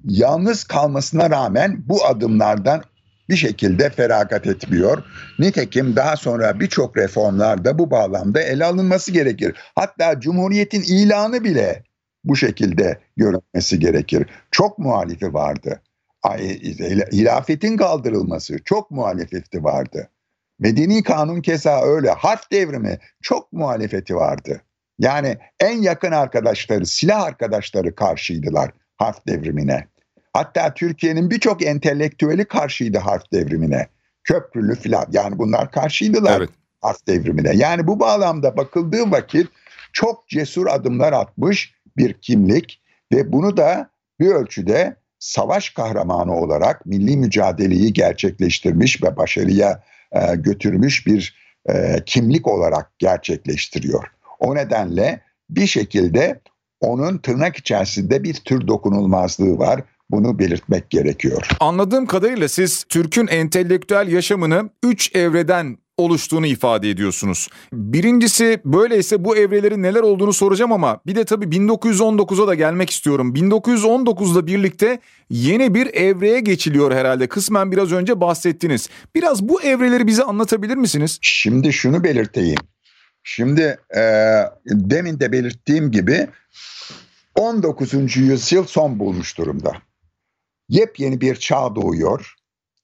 Yalnız 0.05 0.65
kalmasına 0.65 1.31
rağmen 1.31 1.83
bu 1.87 2.07
adımlardan 2.07 2.83
bir 3.29 3.37
şekilde 3.37 3.91
feragat 3.91 4.47
etmiyor. 4.47 5.05
Nitekim 5.39 5.97
daha 5.97 6.17
sonra 6.17 6.61
birçok 6.61 6.97
reformlarda 6.97 7.79
bu 7.79 7.91
bağlamda 7.91 8.41
ele 8.43 8.65
alınması 8.65 9.13
gerekir. 9.13 9.55
Hatta 9.75 10.21
Cumhuriyet'in 10.21 10.83
ilanı 10.83 11.45
bile 11.45 11.85
bu 12.25 12.37
şekilde 12.37 12.99
görülmesi 13.17 13.79
gerekir. 13.79 14.27
Çok 14.51 14.79
muhalifi 14.79 15.35
vardı. 15.35 15.81
Hilafetin 17.13 17.77
kaldırılması 17.77 18.57
çok 18.65 18.91
muhalefeti 18.91 19.65
vardı. 19.65 20.09
Medeni 20.59 21.03
kanun 21.03 21.41
keza 21.41 21.83
öyle. 21.83 22.11
Harf 22.11 22.51
devrimi 22.53 22.99
çok 23.23 23.53
muhalefeti 23.53 24.17
vardı. 24.17 24.61
Yani 24.99 25.39
en 25.61 25.83
yakın 25.83 26.13
arkadaşları, 26.13 26.87
silah 26.87 27.23
arkadaşları 27.23 27.95
karşıydılar 27.95 28.71
harf 28.97 29.27
devrimine. 29.27 29.87
Hatta 30.33 30.75
Türkiye'nin 30.75 31.31
birçok 31.31 31.67
entelektüeli 31.67 32.45
karşıydı 32.45 32.99
harf 32.99 33.33
devrimine. 33.33 33.87
Köprülü 34.25 34.75
filan 34.75 35.07
yani 35.13 35.39
bunlar 35.39 35.71
karşıydılar 35.71 36.39
evet. 36.39 36.51
harf 36.81 37.07
devrimine. 37.07 37.57
Yani 37.57 37.87
bu 37.87 38.01
bağlamda 38.01 38.57
bakıldığı 38.57 39.11
vakit 39.11 39.49
çok 39.93 40.29
cesur 40.29 40.67
adımlar 40.67 41.13
atmış 41.13 41.75
bir 41.97 42.13
kimlik 42.13 42.83
ve 43.13 43.33
bunu 43.33 43.57
da 43.57 43.91
bir 44.21 44.27
ölçüde 44.27 44.97
savaş 45.19 45.71
kahramanı 45.71 46.35
olarak 46.37 46.87
milli 46.87 47.17
mücadeleyi 47.17 47.93
gerçekleştirmiş 47.93 49.03
ve 49.03 49.17
başarıya 49.17 49.83
e, 50.13 50.37
götürmüş 50.37 51.07
bir 51.07 51.37
e, 51.69 51.97
kimlik 52.07 52.47
olarak 52.47 52.99
gerçekleştiriyor. 52.99 54.16
O 54.39 54.55
nedenle 54.55 55.21
bir 55.51 55.67
şekilde 55.67 56.41
onun 56.81 57.19
tırnak 57.19 57.57
içerisinde 57.57 58.23
bir 58.23 58.35
tür 58.35 58.67
dokunulmazlığı 58.67 59.59
var. 59.59 59.81
Bunu 60.11 60.39
belirtmek 60.39 60.91
gerekiyor. 60.91 61.49
Anladığım 61.61 62.07
kadarıyla 62.07 62.49
siz 62.49 62.85
Türk'ün 62.85 63.27
entelektüel 63.27 64.09
yaşamını 64.09 64.71
üç 64.83 65.17
evreden 65.17 65.79
oluştuğunu 65.99 66.47
ifade 66.47 66.91
ediyorsunuz. 66.91 67.49
Birincisi 67.73 68.61
böyleyse 68.65 69.25
bu 69.25 69.37
evrelerin 69.37 69.83
neler 69.83 70.01
olduğunu 70.01 70.33
soracağım 70.33 70.73
ama 70.73 71.01
bir 71.07 71.15
de 71.15 71.25
tabii 71.25 71.45
1919'a 71.45 72.47
da 72.47 72.55
gelmek 72.55 72.91
istiyorum. 72.91 73.35
1919'la 73.35 74.47
birlikte 74.47 74.99
yeni 75.31 75.75
bir 75.75 75.95
evreye 75.95 76.41
geçiliyor 76.41 76.93
herhalde. 76.93 77.27
Kısmen 77.27 77.73
biraz 77.73 77.93
önce 77.93 78.21
bahsettiniz. 78.21 78.89
Biraz 79.15 79.49
bu 79.49 79.63
evreleri 79.63 80.07
bize 80.07 80.23
anlatabilir 80.23 80.77
misiniz? 80.77 81.19
Şimdi 81.21 81.73
şunu 81.73 82.05
belirteyim. 82.05 82.59
Şimdi 83.29 83.79
e, 83.97 84.03
demin 84.67 85.21
de 85.21 85.33
belirttiğim 85.33 85.91
gibi 85.91 86.29
19. 87.35 88.17
yüzyıl 88.17 88.65
son 88.65 88.99
bulmuş 88.99 89.39
durumda. 89.39 89.73
Yepyeni 90.69 91.21
bir 91.21 91.37
çağ 91.37 91.77
doğuyor 91.77 92.35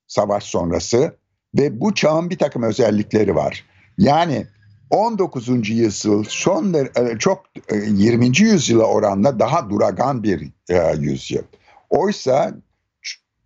savaş 0.06 0.44
sonrası 0.44 1.16
ve 1.58 1.80
bu 1.80 1.94
çağın 1.94 2.30
bir 2.30 2.38
takım 2.38 2.62
özellikleri 2.62 3.34
var. 3.34 3.64
Yani 3.98 4.46
19. 4.90 5.68
yüzyıl 5.68 6.24
son 6.28 6.74
e, 6.74 7.18
çok 7.18 7.44
20. 7.72 8.26
E, 8.26 8.30
yüzyıla 8.38 8.84
oranla 8.84 9.38
daha 9.38 9.70
duragan 9.70 10.22
bir 10.22 10.48
e, 10.70 10.96
yüzyıl. 10.98 11.44
Oysa 11.90 12.54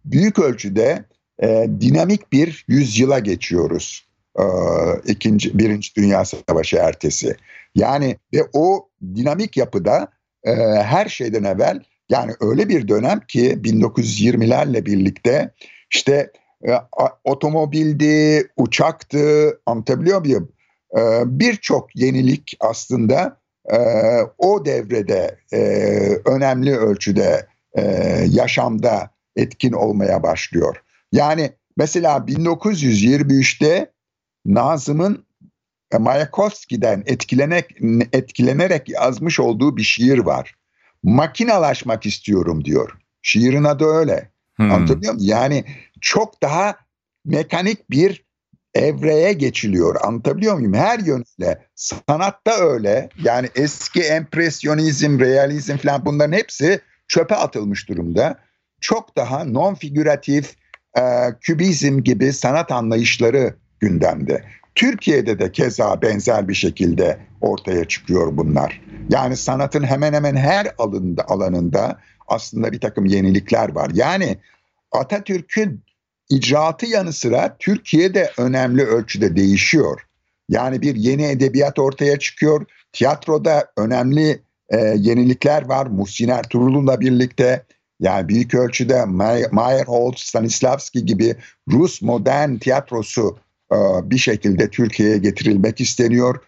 büyük 0.04 0.38
ölçüde 0.38 1.04
e, 1.42 1.66
dinamik 1.80 2.32
bir 2.32 2.64
yüzyıla 2.68 3.18
geçiyoruz. 3.18 4.05
E, 4.38 4.44
ikinci, 5.07 5.59
birinci 5.59 5.94
Dünya 5.94 6.25
Savaşı 6.25 6.77
ertesi. 6.77 7.37
Yani 7.75 8.16
ve 8.35 8.38
o 8.53 8.88
dinamik 9.14 9.57
yapıda 9.57 10.09
e, 10.44 10.53
her 10.83 11.09
şeyden 11.09 11.44
evvel 11.44 11.81
yani 12.09 12.33
öyle 12.40 12.68
bir 12.68 12.88
dönem 12.88 13.20
ki 13.20 13.59
1920'lerle 13.62 14.87
birlikte 14.87 15.51
işte 15.92 16.31
e, 16.68 16.70
otomobildi, 17.25 18.49
uçaktı 18.57 19.61
anlatabiliyor 19.66 20.20
muyum? 20.20 20.53
E, 20.99 21.01
Birçok 21.27 21.96
yenilik 21.96 22.57
aslında 22.61 23.40
e, 23.72 23.79
o 24.38 24.64
devrede 24.64 25.37
e, 25.53 25.59
önemli 26.25 26.77
ölçüde 26.77 27.46
e, 27.75 27.83
yaşamda 28.29 29.11
etkin 29.37 29.72
olmaya 29.72 30.22
başlıyor. 30.22 30.83
Yani 31.12 31.51
mesela 31.77 32.16
1923'te 32.16 33.95
Nazım'ın 34.46 35.24
e, 35.92 35.98
Mayakovski'den 35.98 37.02
etkilenerek, 37.06 37.76
etkilenerek 38.12 38.88
yazmış 38.88 39.40
olduğu 39.40 39.76
bir 39.76 39.82
şiir 39.82 40.18
var. 40.18 40.54
Makinalaşmak 41.02 42.06
istiyorum 42.06 42.64
diyor. 42.64 42.98
Şiirin 43.22 43.64
adı 43.64 43.85
öyle. 43.85 44.30
Hmm. 44.56 44.70
Anlatabiliyor 44.70 45.14
muyum? 45.14 45.28
Yani 45.28 45.64
çok 46.00 46.42
daha 46.42 46.76
mekanik 47.24 47.90
bir 47.90 48.26
evreye 48.74 49.32
geçiliyor. 49.32 49.96
Anlatabiliyor 50.02 50.54
muyum? 50.54 50.74
Her 50.74 50.98
yönüyle. 50.98 51.66
Sanatta 51.74 52.52
öyle. 52.52 53.09
Yani 53.22 53.48
eski 53.54 54.02
empresyonizm, 54.02 55.20
realizm 55.20 55.76
falan 55.76 56.04
bunların 56.04 56.32
hepsi 56.32 56.80
çöpe 57.09 57.35
atılmış 57.35 57.88
durumda. 57.88 58.38
Çok 58.80 59.16
daha 59.16 59.44
non 59.44 59.74
figüratif, 59.74 60.54
e, 60.98 61.02
kübizm 61.40 62.02
gibi 62.02 62.32
sanat 62.32 62.72
anlayışları 62.72 63.54
gündemde. 63.80 64.44
Türkiye'de 64.74 65.38
de 65.38 65.52
keza 65.52 66.02
benzer 66.02 66.48
bir 66.48 66.54
şekilde 66.54 67.18
ortaya 67.40 67.84
çıkıyor 67.84 68.36
bunlar. 68.36 68.80
Yani 69.10 69.36
sanatın 69.36 69.82
hemen 69.82 70.12
hemen 70.12 70.36
her 70.36 70.74
alanında, 70.78 71.28
alanında 71.28 72.00
aslında 72.28 72.72
bir 72.72 72.80
takım 72.80 73.06
yenilikler 73.06 73.74
var. 73.74 73.90
Yani 73.94 74.38
Atatürk'ün 74.92 75.84
icraatı 76.30 76.86
yanı 76.86 77.12
sıra 77.12 77.56
Türkiye'de 77.58 78.30
önemli 78.38 78.82
ölçüde 78.82 79.36
değişiyor. 79.36 80.00
Yani 80.48 80.82
bir 80.82 80.94
yeni 80.94 81.24
edebiyat 81.24 81.78
ortaya 81.78 82.18
çıkıyor. 82.18 82.66
Tiyatroda 82.92 83.66
önemli 83.76 84.42
e, 84.68 84.76
yenilikler 84.96 85.68
var. 85.68 85.86
Muhsin 85.86 86.28
Ertuğrul'la 86.28 87.00
birlikte 87.00 87.64
yani 88.00 88.28
büyük 88.28 88.54
ölçüde 88.54 89.04
Meyerhold, 89.52 90.14
Stanislavski 90.16 91.04
gibi 91.04 91.36
Rus 91.72 92.02
modern 92.02 92.56
tiyatrosu 92.56 93.38
bir 94.02 94.18
şekilde 94.18 94.70
Türkiye'ye 94.70 95.18
getirilmek 95.18 95.81
isteniyor. 95.81 96.40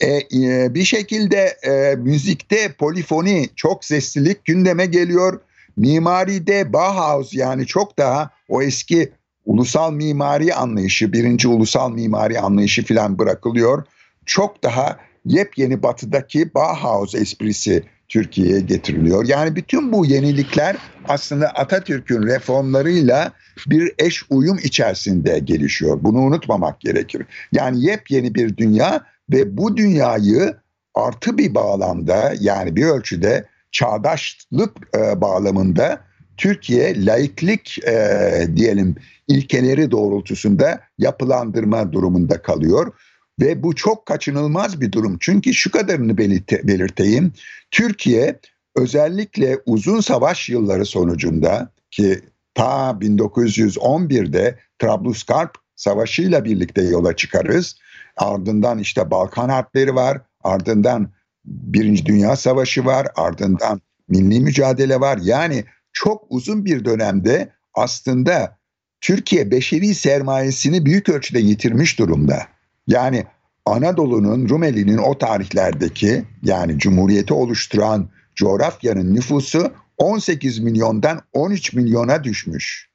E, 0.00 0.06
e, 0.06 0.74
bir 0.74 0.84
şekilde 0.84 1.56
e, 1.66 1.96
müzikte 1.96 2.72
polifoni, 2.72 3.48
çok 3.56 3.84
seslilik 3.84 4.44
gündeme 4.44 4.86
geliyor. 4.86 5.40
Mimaride 5.76 6.72
Bauhaus 6.72 7.34
yani 7.34 7.66
çok 7.66 7.98
daha 7.98 8.30
o 8.48 8.62
eski 8.62 9.12
ulusal 9.44 9.92
mimari 9.92 10.54
anlayışı, 10.54 11.12
birinci 11.12 11.48
ulusal 11.48 11.90
mimari 11.90 12.40
anlayışı 12.40 12.84
filan 12.84 13.18
bırakılıyor. 13.18 13.84
Çok 14.26 14.62
daha 14.62 14.98
yepyeni 15.24 15.82
batıdaki 15.82 16.54
Bauhaus 16.54 17.14
esprisi 17.14 17.82
Türkiye'ye 18.12 18.60
getiriliyor. 18.60 19.24
Yani 19.26 19.56
bütün 19.56 19.92
bu 19.92 20.06
yenilikler 20.06 20.76
aslında 21.08 21.48
Atatürk'ün 21.48 22.22
reformlarıyla 22.22 23.32
bir 23.66 23.92
eş 23.98 24.22
uyum 24.30 24.58
içerisinde 24.62 25.38
gelişiyor. 25.38 25.98
Bunu 26.02 26.18
unutmamak 26.18 26.80
gerekir. 26.80 27.26
Yani 27.52 27.84
yepyeni 27.84 28.34
bir 28.34 28.56
dünya 28.56 29.04
ve 29.32 29.56
bu 29.56 29.76
dünyayı 29.76 30.54
artı 30.94 31.38
bir 31.38 31.54
bağlamda 31.54 32.34
yani 32.40 32.76
bir 32.76 32.84
ölçüde 32.84 33.44
çağdaşlık 33.70 34.96
e, 34.96 35.20
bağlamında 35.20 36.00
Türkiye 36.36 37.06
laiklik 37.06 37.78
e, 37.86 38.46
diyelim 38.56 38.94
ilkeleri 39.28 39.90
doğrultusunda 39.90 40.80
yapılandırma 40.98 41.92
durumunda 41.92 42.42
kalıyor. 42.42 42.92
Ve 43.40 43.62
bu 43.62 43.74
çok 43.74 44.06
kaçınılmaz 44.06 44.80
bir 44.80 44.92
durum. 44.92 45.16
Çünkü 45.20 45.54
şu 45.54 45.70
kadarını 45.70 46.18
belirte, 46.18 46.68
belirteyim. 46.68 47.32
Türkiye 47.70 48.40
özellikle 48.76 49.58
uzun 49.66 50.00
savaş 50.00 50.48
yılları 50.48 50.86
sonucunda 50.86 51.72
ki 51.90 52.20
ta 52.54 52.90
1911'de 52.90 54.58
Trablusgarp 54.78 55.54
Savaşı'yla 55.76 56.44
birlikte 56.44 56.82
yola 56.82 57.16
çıkarız. 57.16 57.76
Ardından 58.16 58.78
işte 58.78 59.10
Balkan 59.10 59.48
Harpleri 59.48 59.94
var. 59.94 60.20
Ardından 60.44 61.10
Birinci 61.44 62.06
Dünya 62.06 62.36
Savaşı 62.36 62.84
var. 62.84 63.06
Ardından 63.16 63.80
milli 64.08 64.40
mücadele 64.40 65.00
var. 65.00 65.18
Yani 65.22 65.64
çok 65.92 66.24
uzun 66.28 66.64
bir 66.64 66.84
dönemde 66.84 67.52
aslında 67.74 68.58
Türkiye 69.00 69.50
beşeri 69.50 69.94
sermayesini 69.94 70.84
büyük 70.86 71.08
ölçüde 71.08 71.38
yitirmiş 71.38 71.98
durumda. 71.98 72.46
Yani 72.86 73.26
Anadolu'nun, 73.66 74.48
Rumeli'nin 74.48 74.98
o 74.98 75.18
tarihlerdeki 75.18 76.24
yani 76.42 76.78
Cumhuriyeti 76.78 77.34
oluşturan 77.34 78.08
coğrafyanın 78.34 79.14
nüfusu 79.14 79.72
18 79.98 80.58
milyondan 80.58 81.20
13 81.32 81.72
milyona 81.72 82.24
düşmüş. 82.24 82.92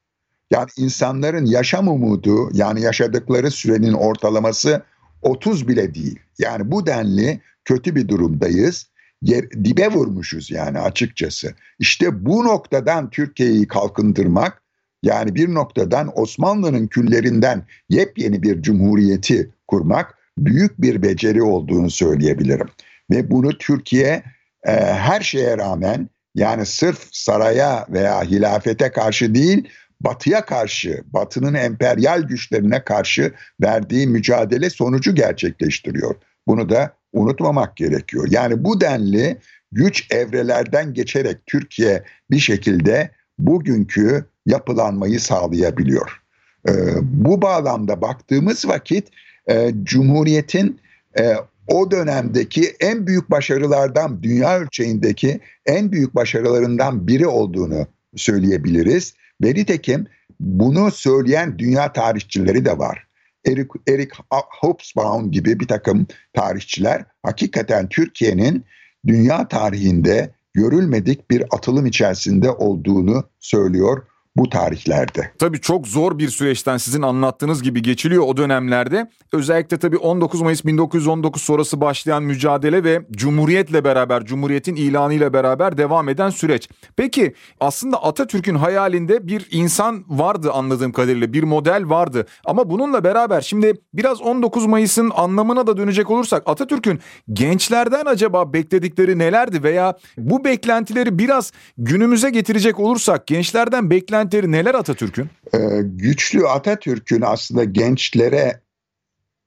Yani 0.52 0.70
insanların 0.78 1.46
yaşam 1.46 1.88
umudu 1.88 2.50
yani 2.54 2.82
yaşadıkları 2.82 3.52
sürenin 3.52 3.94
ortalaması 3.94 4.84
30 5.22 5.68
bile 5.68 5.94
değil. 5.94 6.20
Yani 6.40 6.72
bu 6.72 6.86
denli 6.86 7.42
kötü 7.66 7.96
bir 7.96 8.08
durumdayız. 8.08 8.88
Yer, 9.22 9.52
dibe 9.52 9.88
vurmuşuz 9.88 10.52
yani 10.52 10.80
açıkçası. 10.80 11.54
İşte 11.80 12.26
bu 12.26 12.44
noktadan 12.44 13.10
Türkiye'yi 13.10 13.68
kalkındırmak 13.68 14.62
yani 15.04 15.36
bir 15.36 15.54
noktadan 15.54 16.20
Osmanlı'nın 16.20 16.88
küllerinden 16.88 17.66
yepyeni 17.90 18.44
bir 18.44 18.62
cumhuriyeti 18.62 19.52
kurmak 19.68 20.18
büyük 20.38 20.82
bir 20.82 21.02
beceri 21.02 21.44
olduğunu 21.44 21.90
söyleyebilirim. 21.90 22.68
Ve 23.12 23.32
bunu 23.32 23.58
Türkiye 23.58 24.24
e, 24.64 24.72
her 24.82 25.22
şeye 25.22 25.58
rağmen 25.58 26.10
yani 26.36 26.66
sırf 26.66 27.08
saraya 27.12 27.86
veya 27.90 28.24
hilafete 28.24 28.92
karşı 28.92 29.36
değil 29.36 29.70
batıya 30.02 30.46
karşı, 30.46 31.04
batının 31.06 31.54
emperyal 31.54 32.22
güçlerine 32.22 32.84
karşı 32.84 33.34
verdiği 33.62 34.08
mücadele 34.08 34.70
sonucu 34.70 35.16
gerçekleştiriyor. 35.16 36.16
Bunu 36.48 36.70
da 36.70 36.94
unutmamak 37.14 37.78
gerekiyor. 37.78 38.28
Yani 38.30 38.64
bu 38.64 38.82
denli 38.82 39.38
güç 39.72 40.08
evrelerden 40.12 40.94
geçerek 40.94 41.38
Türkiye 41.46 42.04
bir 42.32 42.40
şekilde 42.40 43.12
bugünkü 43.40 44.26
yapılanmayı 44.46 45.20
sağlayabiliyor. 45.20 46.22
Ee, 46.70 46.72
bu 47.02 47.42
bağlamda 47.42 48.02
baktığımız 48.02 48.68
vakit 48.68 49.08
e, 49.50 49.72
Cumhuriyet'in 49.84 50.80
e, 51.20 51.34
o 51.68 51.92
dönemdeki 51.92 52.76
en 52.80 53.08
büyük 53.08 53.32
başarılardan, 53.32 54.24
dünya 54.24 54.60
ölçeğindeki 54.60 55.40
en 55.66 55.92
büyük 55.92 56.16
başarılarından 56.16 57.08
biri 57.08 57.28
olduğunu 57.28 57.88
söyleyebiliriz. 58.16 59.14
Ve 59.44 59.48
nitekim 59.48 60.08
bunu 60.40 60.92
söyleyen 60.92 61.60
dünya 61.60 61.94
tarihçileri 61.94 62.66
de 62.66 62.78
var. 62.78 63.08
Eric, 63.46 63.70
Eric 63.88 64.12
Hobsbawm 64.32 65.32
gibi 65.32 65.60
bir 65.60 65.68
takım 65.68 66.08
tarihçiler 66.34 67.04
hakikaten 67.24 67.90
Türkiye'nin 67.90 68.66
dünya 69.08 69.48
tarihinde 69.48 70.30
görülmedik 70.54 71.32
bir 71.32 71.44
atılım 71.52 71.86
içerisinde 71.86 72.52
olduğunu 72.52 73.24
söylüyor 73.40 74.04
bu 74.38 74.50
tarihlerde. 74.50 75.32
Tabii 75.40 75.62
çok 75.62 75.88
zor 75.88 76.18
bir 76.20 76.30
süreçten 76.30 76.78
sizin 76.78 77.02
anlattığınız 77.02 77.64
gibi 77.64 77.82
geçiliyor 77.82 78.24
o 78.28 78.38
dönemlerde. 78.38 79.10
Özellikle 79.34 79.78
tabii 79.78 79.98
19 79.98 80.42
Mayıs 80.42 80.66
1919 80.66 81.42
sonrası 81.42 81.82
başlayan 81.82 82.24
mücadele 82.24 82.84
ve 82.84 83.02
Cumhuriyet'le 83.12 83.84
beraber, 83.84 84.26
Cumhuriyet'in 84.26 84.76
ilanıyla 84.76 85.34
beraber 85.34 85.78
devam 85.78 86.10
eden 86.10 86.30
süreç. 86.30 86.70
Peki 86.96 87.34
aslında 87.60 88.04
Atatürk'ün 88.04 88.56
hayalinde 88.56 89.28
bir 89.28 89.48
insan 89.52 90.04
vardı 90.08 90.52
anladığım 90.52 90.92
kadarıyla, 90.92 91.34
bir 91.34 91.44
model 91.44 91.90
vardı. 91.90 92.26
Ama 92.46 92.70
bununla 92.70 93.04
beraber 93.04 93.42
şimdi 93.42 93.74
biraz 93.94 94.22
19 94.22 94.66
Mayıs'ın 94.66 95.12
anlamına 95.16 95.68
da 95.68 95.78
dönecek 95.78 96.12
olursak 96.12 96.44
Atatürk'ün 96.46 97.00
gençlerden 97.34 98.06
acaba 98.06 98.54
bekledikleri 98.54 99.20
nelerdi 99.20 99.64
veya 99.64 99.98
bu 100.18 100.44
beklentileri 100.44 101.20
biraz 101.20 101.52
günümüze 101.78 102.30
getirecek 102.30 102.80
olursak 102.80 103.28
gençlerden 103.28 103.90
beklenti 103.90 104.27
beklentileri 104.28 104.52
neler 104.52 104.76
Atatürk'ün? 104.76 105.30
Ee, 105.54 105.82
güçlü 105.84 106.48
Atatürk'ün 106.48 107.22
aslında 107.22 107.64
gençlere 107.64 108.62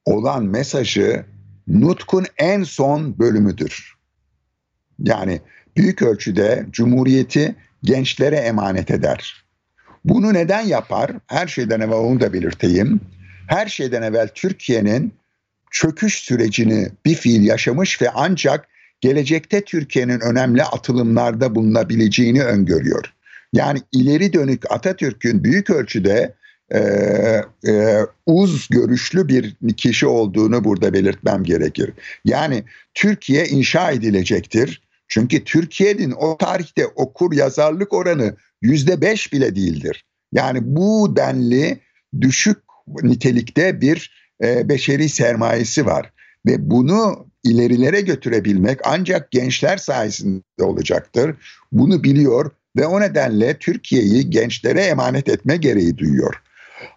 olan 0.05 0.45
mesajı 0.45 1.25
Nutk'un 1.69 2.27
en 2.38 2.62
son 2.62 3.19
bölümüdür. 3.19 3.95
Yani 4.99 5.40
büyük 5.77 6.03
ölçüde 6.03 6.66
Cumhuriyeti 6.71 7.55
gençlere 7.83 8.37
emanet 8.37 8.90
eder. 8.90 9.45
Bunu 10.05 10.35
neden 10.35 10.66
yapar? 10.66 11.11
Her 11.27 11.47
şeyden 11.47 11.81
evvel 11.81 11.97
onu 11.97 12.21
da 12.21 12.33
belirteyim. 12.33 13.01
Her 13.49 13.66
şeyden 13.66 14.03
evvel 14.03 14.29
Türkiye'nin 14.35 15.12
çöküş 15.71 16.14
sürecini 16.14 16.88
bir 17.05 17.14
fiil 17.14 17.45
yaşamış 17.45 18.03
ve 18.03 18.11
ancak 18.14 18.69
gelecekte 19.01 19.64
Türkiye'nin 19.64 20.21
önemli 20.21 20.62
atılımlarda 20.62 21.55
bulunabileceğini 21.55 22.43
öngörüyor. 22.45 23.12
Yani 23.53 23.81
ileri 23.93 24.33
dönük 24.33 24.73
Atatürk'ün 24.73 25.45
büyük 25.45 25.71
ölçüde 25.71 26.35
e, 26.71 26.79
e, 27.69 27.99
uz 28.27 28.69
görüşlü 28.69 29.29
bir 29.29 29.57
kişi 29.77 30.07
olduğunu 30.07 30.65
burada 30.65 30.93
belirtmem 30.93 31.45
gerekir. 31.45 31.93
Yani 32.25 32.65
Türkiye 32.95 33.47
inşa 33.47 33.91
edilecektir. 33.91 34.83
Çünkü 35.09 35.45
Türkiye'nin 35.45 36.11
o 36.11 36.37
tarihte 36.37 36.87
okur 36.87 37.33
yazarlık 37.33 37.93
oranı 37.93 38.37
yüzde 38.63 39.01
beş 39.01 39.33
bile 39.33 39.57
değildir. 39.57 40.05
Yani 40.33 40.59
bu 40.63 41.17
denli 41.17 41.81
düşük 42.21 42.59
nitelikte 43.03 43.81
bir 43.81 44.31
e, 44.43 44.69
beşeri 44.69 45.09
sermayesi 45.09 45.87
var. 45.87 46.13
Ve 46.47 46.71
bunu 46.71 47.27
ilerilere 47.45 48.01
götürebilmek 48.01 48.81
ancak 48.85 49.31
gençler 49.31 49.77
sayesinde 49.77 50.63
olacaktır. 50.63 51.37
Bunu 51.73 52.05
biliyor 52.05 52.51
ve 52.76 52.87
o 52.87 53.00
nedenle 53.00 53.59
Türkiye'yi 53.59 54.30
gençlere 54.30 54.83
emanet 54.83 55.28
etme 55.28 55.56
gereği 55.56 55.98
duyuyor. 55.98 56.42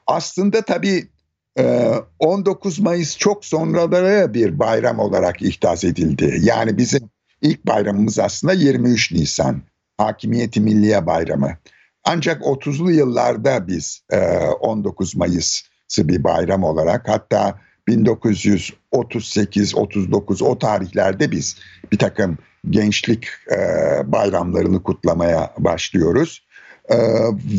Aslında 0.08 0.62
tabii 0.62 1.08
19 2.20 2.80
e, 2.80 2.82
Mayıs 2.84 3.18
çok 3.18 3.46
sonraları 3.46 4.34
bir 4.34 4.60
bayram 4.60 5.00
olarak 5.00 5.42
ihdas 5.42 5.84
edildi. 5.84 6.40
Yani 6.42 6.78
bizim 6.78 7.10
ilk 7.42 7.66
bayramımız 7.66 8.20
aslında 8.20 8.54
23 8.54 9.12
Nisan. 9.12 9.62
Hakimiyeti 9.98 10.62
Milliye 10.62 11.06
Bayramı. 11.06 11.58
Ancak 12.04 12.42
30'lu 12.42 12.92
yıllarda 12.92 13.68
biz 13.68 14.04
19 14.60 15.16
e, 15.16 15.18
Mayıs'ı 15.18 16.08
bir 16.08 16.24
bayram 16.24 16.64
olarak 16.64 17.08
hatta 17.10 17.60
1938-39 17.90 20.44
o 20.44 20.60
tarihlerde 20.60 21.32
biz 21.32 21.58
bir 21.92 21.98
takım 21.98 22.38
gençlik 22.70 23.28
e, 23.52 23.58
bayramlarını 24.12 24.84
kutlamaya 24.84 25.54
başlıyoruz. 25.58 26.46
E, 26.90 26.98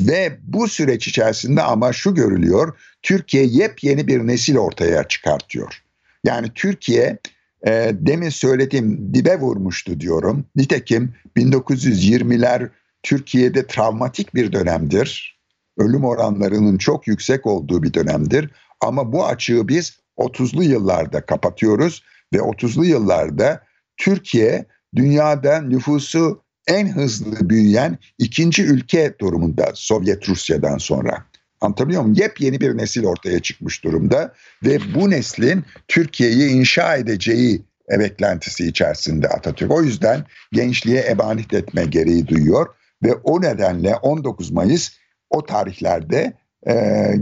ve 0.09 0.39
bu 0.43 0.69
süreç 0.69 1.09
içerisinde 1.09 1.63
ama 1.63 1.93
şu 1.93 2.15
görülüyor, 2.15 2.79
Türkiye 3.03 3.45
yepyeni 3.45 4.07
bir 4.07 4.27
nesil 4.27 4.57
ortaya 4.57 5.09
çıkartıyor. 5.09 5.83
Yani 6.25 6.49
Türkiye 6.55 7.19
e, 7.67 7.91
demin 7.93 8.29
söylediğim 8.29 9.15
dibe 9.15 9.41
vurmuştu 9.41 10.01
diyorum. 10.01 10.45
Nitekim 10.57 11.15
1920'ler 11.37 12.69
Türkiye'de 13.03 13.67
travmatik 13.67 14.35
bir 14.35 14.53
dönemdir. 14.53 15.39
Ölüm 15.79 16.05
oranlarının 16.05 16.79
çok 16.79 17.07
yüksek 17.07 17.47
olduğu 17.47 17.83
bir 17.83 17.95
dönemdir. 17.95 18.51
Ama 18.81 19.13
bu 19.13 19.27
açığı 19.27 19.69
biz 19.69 20.04
30'lu 20.19 20.63
yıllarda 20.63 21.27
kapatıyoruz 21.27 22.03
ve 22.35 22.39
30'lu 22.39 22.85
yıllarda 22.85 23.65
Türkiye 23.97 24.67
dünyada 24.97 25.61
nüfusu 25.61 26.45
en 26.67 26.89
hızlı 26.89 27.51
büyüyen 27.51 27.99
ikinci 28.19 28.63
ülke 28.63 29.15
durumunda 29.21 29.73
Sovyet 29.75 30.29
Rusya'dan 30.29 30.79
sonra. 30.79 31.25
Anlatabiliyor 31.61 32.03
muyum? 32.03 32.17
Yepyeni 32.19 32.61
bir 32.61 32.77
nesil 32.77 33.05
ortaya 33.05 33.41
çıkmış 33.41 33.85
durumda 33.85 34.35
ve 34.65 34.79
bu 34.95 35.11
neslin 35.11 35.65
Türkiye'yi 35.89 36.51
inşa 36.51 36.97
edeceği 36.97 37.63
beklentisi 37.91 38.67
içerisinde 38.67 39.29
Atatürk. 39.29 39.71
O 39.71 39.83
yüzden 39.83 40.25
gençliğe 40.53 41.01
emanet 41.01 41.55
etme 41.55 41.85
gereği 41.85 42.29
duyuyor 42.29 42.67
ve 43.03 43.15
o 43.15 43.43
nedenle 43.43 43.97
19 43.97 44.51
Mayıs 44.51 44.91
o 45.31 45.47
tarihlerde 45.47 46.33
e, 46.67 46.75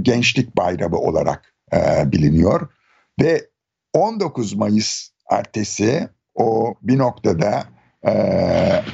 gençlik 0.02 0.56
bayramı 0.56 0.96
olarak 0.96 1.54
e, 1.72 2.12
biliniyor 2.12 2.68
ve 3.20 3.48
19 3.92 4.54
Mayıs 4.54 5.08
ertesi 5.30 6.08
o 6.34 6.74
bir 6.82 6.98
noktada 6.98 7.64
e, 8.06 8.12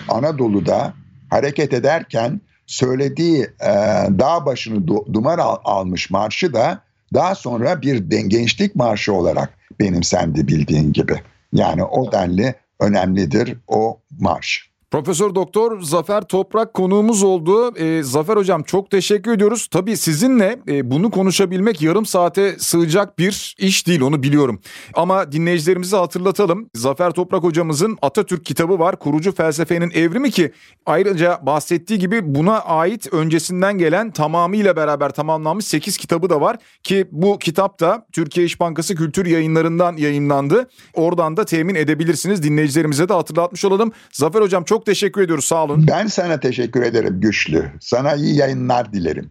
Anadolu'da 0.08 0.94
hareket 1.30 1.72
ederken 1.72 2.40
söylediği 2.66 3.42
e, 3.42 3.72
dağ 4.18 4.46
başını 4.46 4.86
du- 4.86 5.12
duman 5.14 5.38
al- 5.38 5.60
almış 5.64 6.10
marşı 6.10 6.52
da 6.52 6.80
daha 7.14 7.34
sonra 7.34 7.82
bir 7.82 8.10
gençlik 8.28 8.76
marşı 8.76 9.12
olarak 9.12 9.58
benimsendi 9.80 10.48
bildiğin 10.48 10.92
gibi. 10.92 11.22
Yani 11.52 11.84
o 11.84 12.12
denli 12.12 12.54
önemlidir 12.80 13.56
o 13.66 14.00
marş. 14.20 14.67
Profesör 14.90 15.34
Doktor 15.34 15.80
Zafer 15.80 16.22
Toprak 16.22 16.74
konuğumuz 16.74 17.22
oldu. 17.22 17.76
E, 17.76 18.02
Zafer 18.02 18.36
Hocam 18.36 18.62
çok 18.62 18.90
teşekkür 18.90 19.32
ediyoruz. 19.32 19.68
Tabii 19.70 19.96
sizinle 19.96 20.60
e, 20.68 20.90
bunu 20.90 21.10
konuşabilmek 21.10 21.82
yarım 21.82 22.06
saate 22.06 22.58
sığacak 22.58 23.18
bir 23.18 23.54
iş 23.58 23.86
değil 23.86 24.00
onu 24.00 24.22
biliyorum. 24.22 24.60
Ama 24.94 25.32
dinleyicilerimize 25.32 25.96
hatırlatalım. 25.96 26.70
Zafer 26.74 27.10
Toprak 27.10 27.42
hocamızın 27.42 27.98
Atatürk 28.02 28.44
kitabı 28.44 28.78
var. 28.78 28.98
Kurucu 28.98 29.32
felsefenin 29.34 29.90
evrimi 29.90 30.30
ki 30.30 30.52
ayrıca 30.86 31.40
bahsettiği 31.42 31.98
gibi 31.98 32.34
buna 32.34 32.58
ait 32.58 33.12
öncesinden 33.12 33.78
gelen 33.78 34.10
tamamıyla 34.10 34.76
beraber 34.76 35.10
tamamlanmış 35.10 35.64
8 35.64 35.96
kitabı 35.96 36.30
da 36.30 36.40
var. 36.40 36.56
Ki 36.82 37.08
bu 37.12 37.38
kitap 37.38 37.80
da 37.80 38.06
Türkiye 38.12 38.46
İş 38.46 38.60
Bankası 38.60 38.94
Kültür 38.94 39.26
Yayınlarından 39.26 39.96
yayınlandı. 39.96 40.68
Oradan 40.94 41.36
da 41.36 41.44
temin 41.44 41.74
edebilirsiniz. 41.74 42.42
Dinleyicilerimize 42.42 43.08
de 43.08 43.12
hatırlatmış 43.12 43.64
olalım. 43.64 43.92
Zafer 44.12 44.40
Hocam 44.40 44.64
çok 44.64 44.77
çok 44.78 44.86
teşekkür 44.86 45.22
ediyoruz 45.22 45.44
sağ 45.44 45.64
olun. 45.64 45.86
Ben 45.88 46.06
sana 46.06 46.40
teşekkür 46.40 46.82
ederim 46.82 47.20
güçlü. 47.20 47.72
Sana 47.80 48.14
iyi 48.14 48.36
yayınlar 48.36 48.92
dilerim. 48.92 49.30